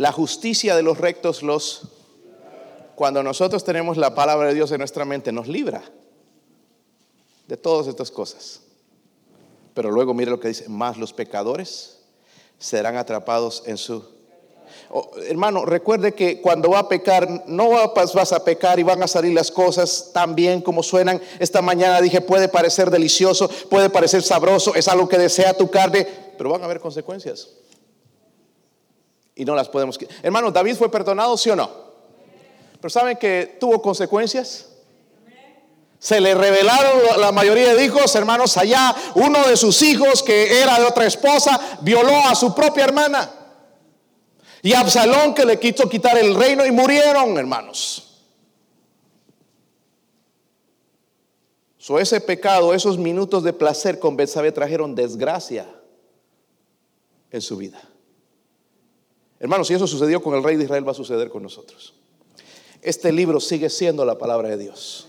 [0.01, 1.83] La justicia de los rectos los...
[2.95, 5.83] Cuando nosotros tenemos la palabra de Dios en nuestra mente, nos libra
[7.47, 8.61] de todas estas cosas.
[9.75, 11.99] Pero luego mire lo que dice, más los pecadores
[12.57, 14.03] serán atrapados en su...
[15.27, 19.33] Hermano, recuerde que cuando va a pecar, no vas a pecar y van a salir
[19.33, 21.21] las cosas tan bien como suenan.
[21.37, 26.07] Esta mañana dije, puede parecer delicioso, puede parecer sabroso, es algo que desea tu carne,
[26.39, 27.49] pero van a haber consecuencias
[29.35, 29.97] y no las podemos.
[30.21, 31.69] Hermano, David fue perdonado, sí o no.
[32.79, 34.67] Pero ¿saben que tuvo consecuencias?
[35.99, 38.95] Se le revelaron la mayoría de hijos, hermanos, allá.
[39.15, 43.31] Uno de sus hijos, que era de otra esposa, violó a su propia hermana.
[44.63, 48.07] Y Absalón que le quiso quitar el reino y murieron, hermanos.
[51.77, 55.67] So, ese pecado, esos minutos de placer con Betsabé trajeron desgracia
[57.31, 57.81] en su vida.
[59.41, 61.95] Hermanos, si eso sucedió con el rey de Israel, va a suceder con nosotros.
[62.83, 65.07] Este libro sigue siendo la palabra de Dios.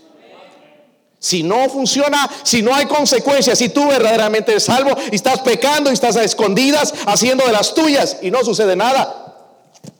[1.19, 5.91] Si no funciona, si no hay consecuencias, si tú verdaderamente eres salvo y estás pecando
[5.91, 9.37] y estás a escondidas haciendo de las tuyas y no sucede nada,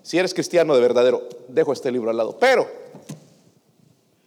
[0.01, 2.38] si eres cristiano de verdadero, dejo este libro al lado.
[2.39, 2.67] Pero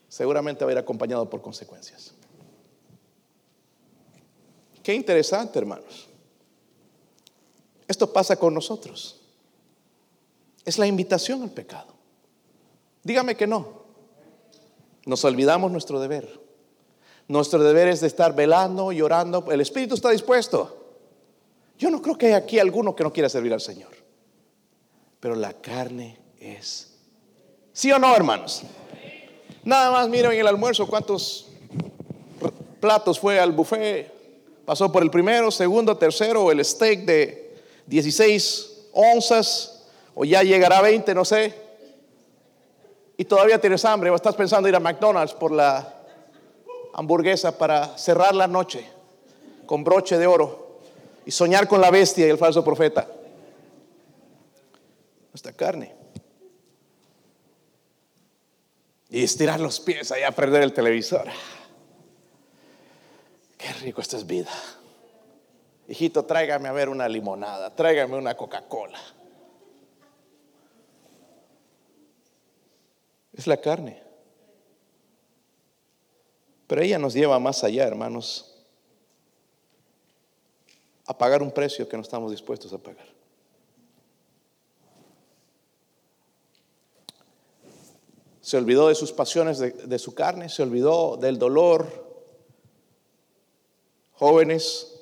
[0.09, 2.15] seguramente va a ir acompañado por consecuencias.
[4.85, 6.07] Qué interesante, hermanos.
[7.89, 9.26] Esto pasa con nosotros.
[10.67, 11.95] Es la invitación al pecado.
[13.05, 13.85] Dígame que no.
[15.07, 16.41] Nos olvidamos nuestro deber.
[17.29, 19.47] Nuestro deber es de estar velando y orando.
[19.51, 20.85] El Espíritu está dispuesto.
[21.79, 23.93] Yo no creo que haya aquí alguno que no quiera servir al Señor.
[25.21, 26.95] Pero la carne es.
[27.73, 28.63] ¿Sí o no, hermanos?
[29.63, 31.47] Nada más miren en el almuerzo cuántos
[32.81, 34.13] platos fue al buffet.
[34.65, 37.57] Pasó por el primero, segundo, tercero, el steak de
[37.87, 39.76] 16 onzas
[40.17, 41.55] o ya llegará a 20, no sé,
[43.19, 45.95] y todavía tienes hambre o estás pensando ir a McDonald's por la
[46.95, 48.87] hamburguesa para cerrar la noche
[49.67, 50.81] con broche de oro
[51.27, 53.07] y soñar con la bestia y el falso profeta.
[55.33, 55.95] Nuestra carne.
[59.11, 61.27] Y estirar los pies allá a perder el televisor.
[63.59, 64.51] Qué rico, esta es vida.
[65.89, 68.99] Hijito, tráigame a ver una limonada, tráigame una Coca-Cola.
[73.37, 74.03] Es la carne.
[76.67, 78.55] Pero ella nos lleva más allá, hermanos,
[81.07, 83.07] a pagar un precio que no estamos dispuestos a pagar.
[88.41, 91.87] Se olvidó de sus pasiones, de, de su carne, se olvidó del dolor.
[94.13, 95.01] Jóvenes,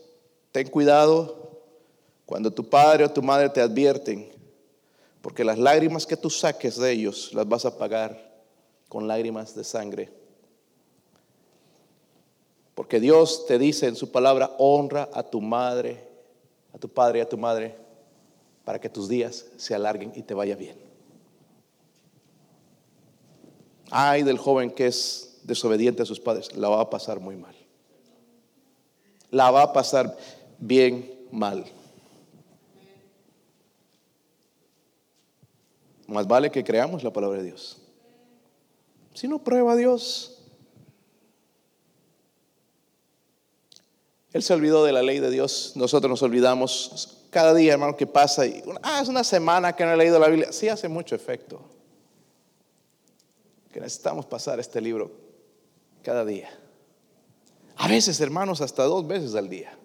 [0.50, 1.44] ten cuidado
[2.26, 4.30] cuando tu padre o tu madre te advierten
[5.20, 8.23] Porque las lágrimas que tú saques de ellos las vas a pagar
[8.94, 10.08] con lágrimas de sangre.
[12.76, 15.98] Porque Dios te dice en su palabra, honra a tu madre,
[16.72, 17.74] a tu padre y a tu madre,
[18.64, 20.76] para que tus días se alarguen y te vaya bien.
[23.90, 27.56] Ay del joven que es desobediente a sus padres, la va a pasar muy mal.
[29.28, 30.16] La va a pasar
[30.60, 31.64] bien mal.
[36.06, 37.80] Más vale que creamos la palabra de Dios.
[39.14, 40.34] Si no prueba a Dios,
[44.32, 48.06] Él se olvidó de la ley de Dios, nosotros nos olvidamos cada día, hermano, que
[48.06, 48.46] pasa.
[48.46, 50.52] Y, ah, es una semana que no he leído la Biblia.
[50.52, 51.60] Sí hace mucho efecto.
[53.72, 55.10] Que necesitamos pasar este libro
[56.02, 56.48] cada día.
[57.76, 59.76] A veces, hermanos, hasta dos veces al día.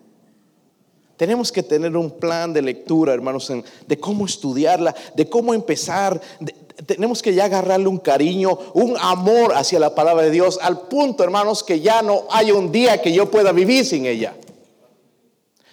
[1.20, 3.52] Tenemos que tener un plan de lectura, hermanos,
[3.86, 6.22] de cómo estudiarla, de cómo empezar.
[6.86, 11.22] tenemos que ya agarrarle un cariño, un amor hacia la palabra de Dios, al punto,
[11.26, 14.34] hermanos, que ya no hay un día que yo pueda vivir sin ella.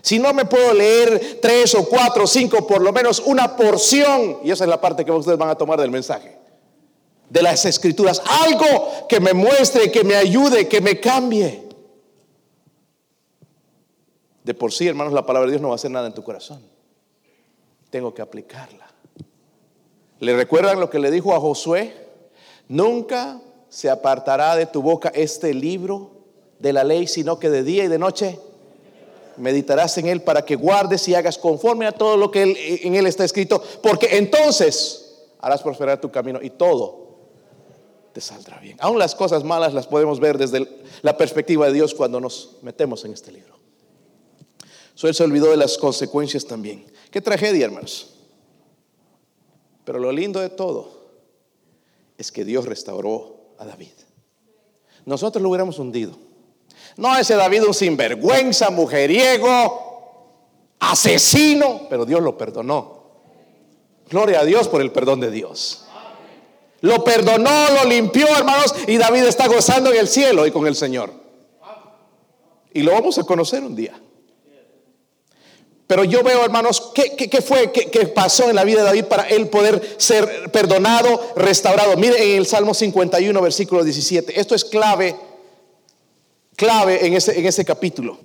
[0.03, 4.39] Si no me puedo leer tres o cuatro o cinco, por lo menos una porción,
[4.43, 6.37] y esa es la parte que ustedes van a tomar del mensaje,
[7.31, 11.66] de las escrituras, algo que me muestre, que me ayude, que me cambie.
[14.47, 16.23] De por sí, hermanos, la palabra de Dios no va a hacer nada en tu
[16.23, 16.63] corazón.
[17.91, 18.87] Tengo que aplicarla.
[20.21, 21.93] ¿Le recuerdan lo que le dijo a Josué?
[22.69, 26.13] Nunca se apartará de tu boca este libro
[26.61, 28.39] de la ley, sino que de día y de noche
[29.37, 33.09] meditarás en él para que guardes y hagas conforme a todo lo que en él
[33.09, 37.17] está escrito, porque entonces harás prosperar tu camino y todo
[38.13, 38.77] te saldrá bien.
[38.79, 40.69] Aún las cosas malas las podemos ver desde
[41.03, 43.56] la perspectiva de Dios cuando nos metemos en este libro.
[44.97, 46.91] So, él se olvidó de las consecuencias también.
[47.11, 48.15] Qué tragedia, hermanos.
[49.85, 50.91] Pero lo lindo de todo
[52.17, 53.93] es que Dios restauró a David.
[55.05, 56.17] Nosotros lo hubiéramos hundido.
[56.97, 60.33] No ese David un sinvergüenza, mujeriego,
[60.81, 63.03] asesino, pero Dios lo perdonó.
[64.09, 65.85] Gloria a Dios por el perdón de Dios.
[66.81, 70.75] Lo perdonó, lo limpió, hermanos, y David está gozando en el cielo y con el
[70.75, 71.13] Señor.
[72.73, 74.01] Y lo vamos a conocer un día.
[75.87, 79.49] Pero yo veo, hermanos, ¿qué, fue, qué, pasó en la vida de David para él
[79.49, 81.97] poder ser perdonado, restaurado?
[81.97, 84.39] Mire en el Salmo 51, versículo 17.
[84.39, 85.15] Esto es clave,
[86.57, 88.19] clave en ese, en ese capítulo.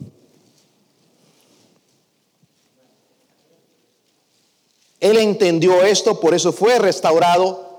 [4.99, 7.69] Él entendió esto, por eso fue restaurado.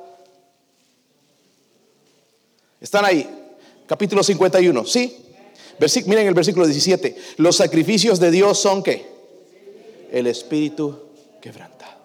[2.80, 3.28] Están ahí,
[3.88, 5.24] capítulo 51, ¿sí?
[6.06, 7.16] miren el versículo 17.
[7.38, 9.11] Los sacrificios de Dios son qué?
[10.12, 10.94] El espíritu
[11.40, 12.02] quebrantado.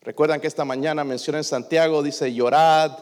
[0.00, 2.92] Recuerdan que esta mañana menciona en Santiago, dice, llorad,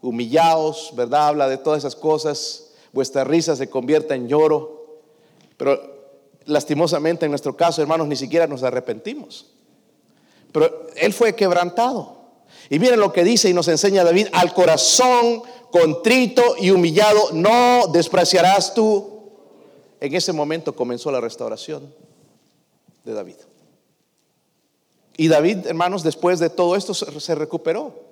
[0.00, 1.28] humillaos, ¿verdad?
[1.28, 2.70] Habla de todas esas cosas.
[2.92, 5.00] Vuestra risa se convierta en lloro.
[5.56, 5.80] Pero
[6.44, 9.50] lastimosamente en nuestro caso, hermanos, ni siquiera nos arrepentimos.
[10.52, 12.20] Pero Él fue quebrantado.
[12.68, 15.42] Y miren lo que dice y nos enseña David, al corazón
[15.72, 19.32] contrito y humillado no despreciarás tú.
[20.00, 22.09] En ese momento comenzó la restauración
[23.04, 23.36] de David.
[25.16, 28.10] Y David, hermanos, después de todo esto se recuperó.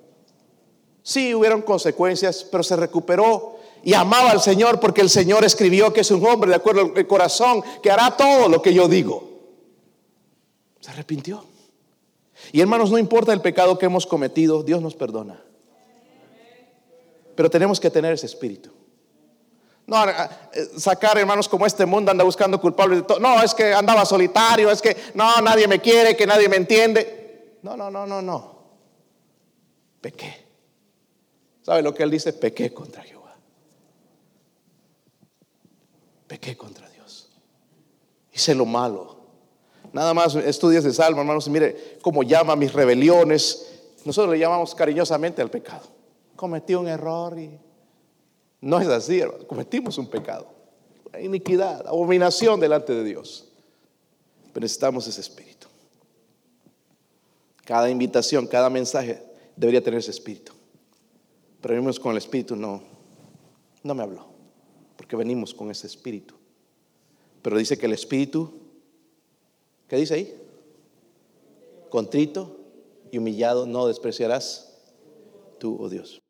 [1.02, 6.02] Sí, hubieron consecuencias, pero se recuperó y amaba al Señor porque el Señor escribió que
[6.02, 9.26] es un hombre de acuerdo al corazón que hará todo lo que yo digo.
[10.80, 11.44] Se arrepintió.
[12.52, 15.42] Y hermanos, no importa el pecado que hemos cometido, Dios nos perdona.
[17.34, 18.70] Pero tenemos que tener ese espíritu.
[19.88, 20.14] No, eh,
[20.76, 23.20] sacar hermanos como este mundo anda buscando culpables de todo.
[23.20, 27.56] No, es que andaba solitario, es que no, nadie me quiere, que nadie me entiende.
[27.62, 28.58] No, no, no, no, no.
[30.02, 30.46] Pequé.
[31.62, 32.34] ¿Sabe lo que él dice?
[32.34, 33.34] Pequé contra Jehová.
[36.26, 37.30] Pequé contra Dios.
[38.30, 39.16] Hice lo malo.
[39.94, 43.80] Nada más estudias de Salmo, hermanos, y mire cómo llama mis rebeliones.
[44.04, 45.86] Nosotros le llamamos cariñosamente al pecado.
[46.36, 47.58] Cometí un error y
[48.60, 49.46] no es así, hermano.
[49.46, 50.48] Cometimos un pecado,
[51.20, 53.48] iniquidad, abominación delante de Dios.
[54.52, 55.68] Pero necesitamos ese espíritu.
[57.64, 59.22] Cada invitación, cada mensaje
[59.56, 60.52] debería tener ese espíritu.
[61.60, 62.82] Pero venimos con el espíritu, no,
[63.82, 64.26] no me habló,
[64.96, 66.34] porque venimos con ese espíritu.
[67.42, 68.52] Pero dice que el espíritu,
[69.88, 70.34] ¿qué dice ahí?
[71.90, 72.56] Contrito
[73.10, 74.82] y humillado no despreciarás
[75.58, 76.20] tú, oh Dios.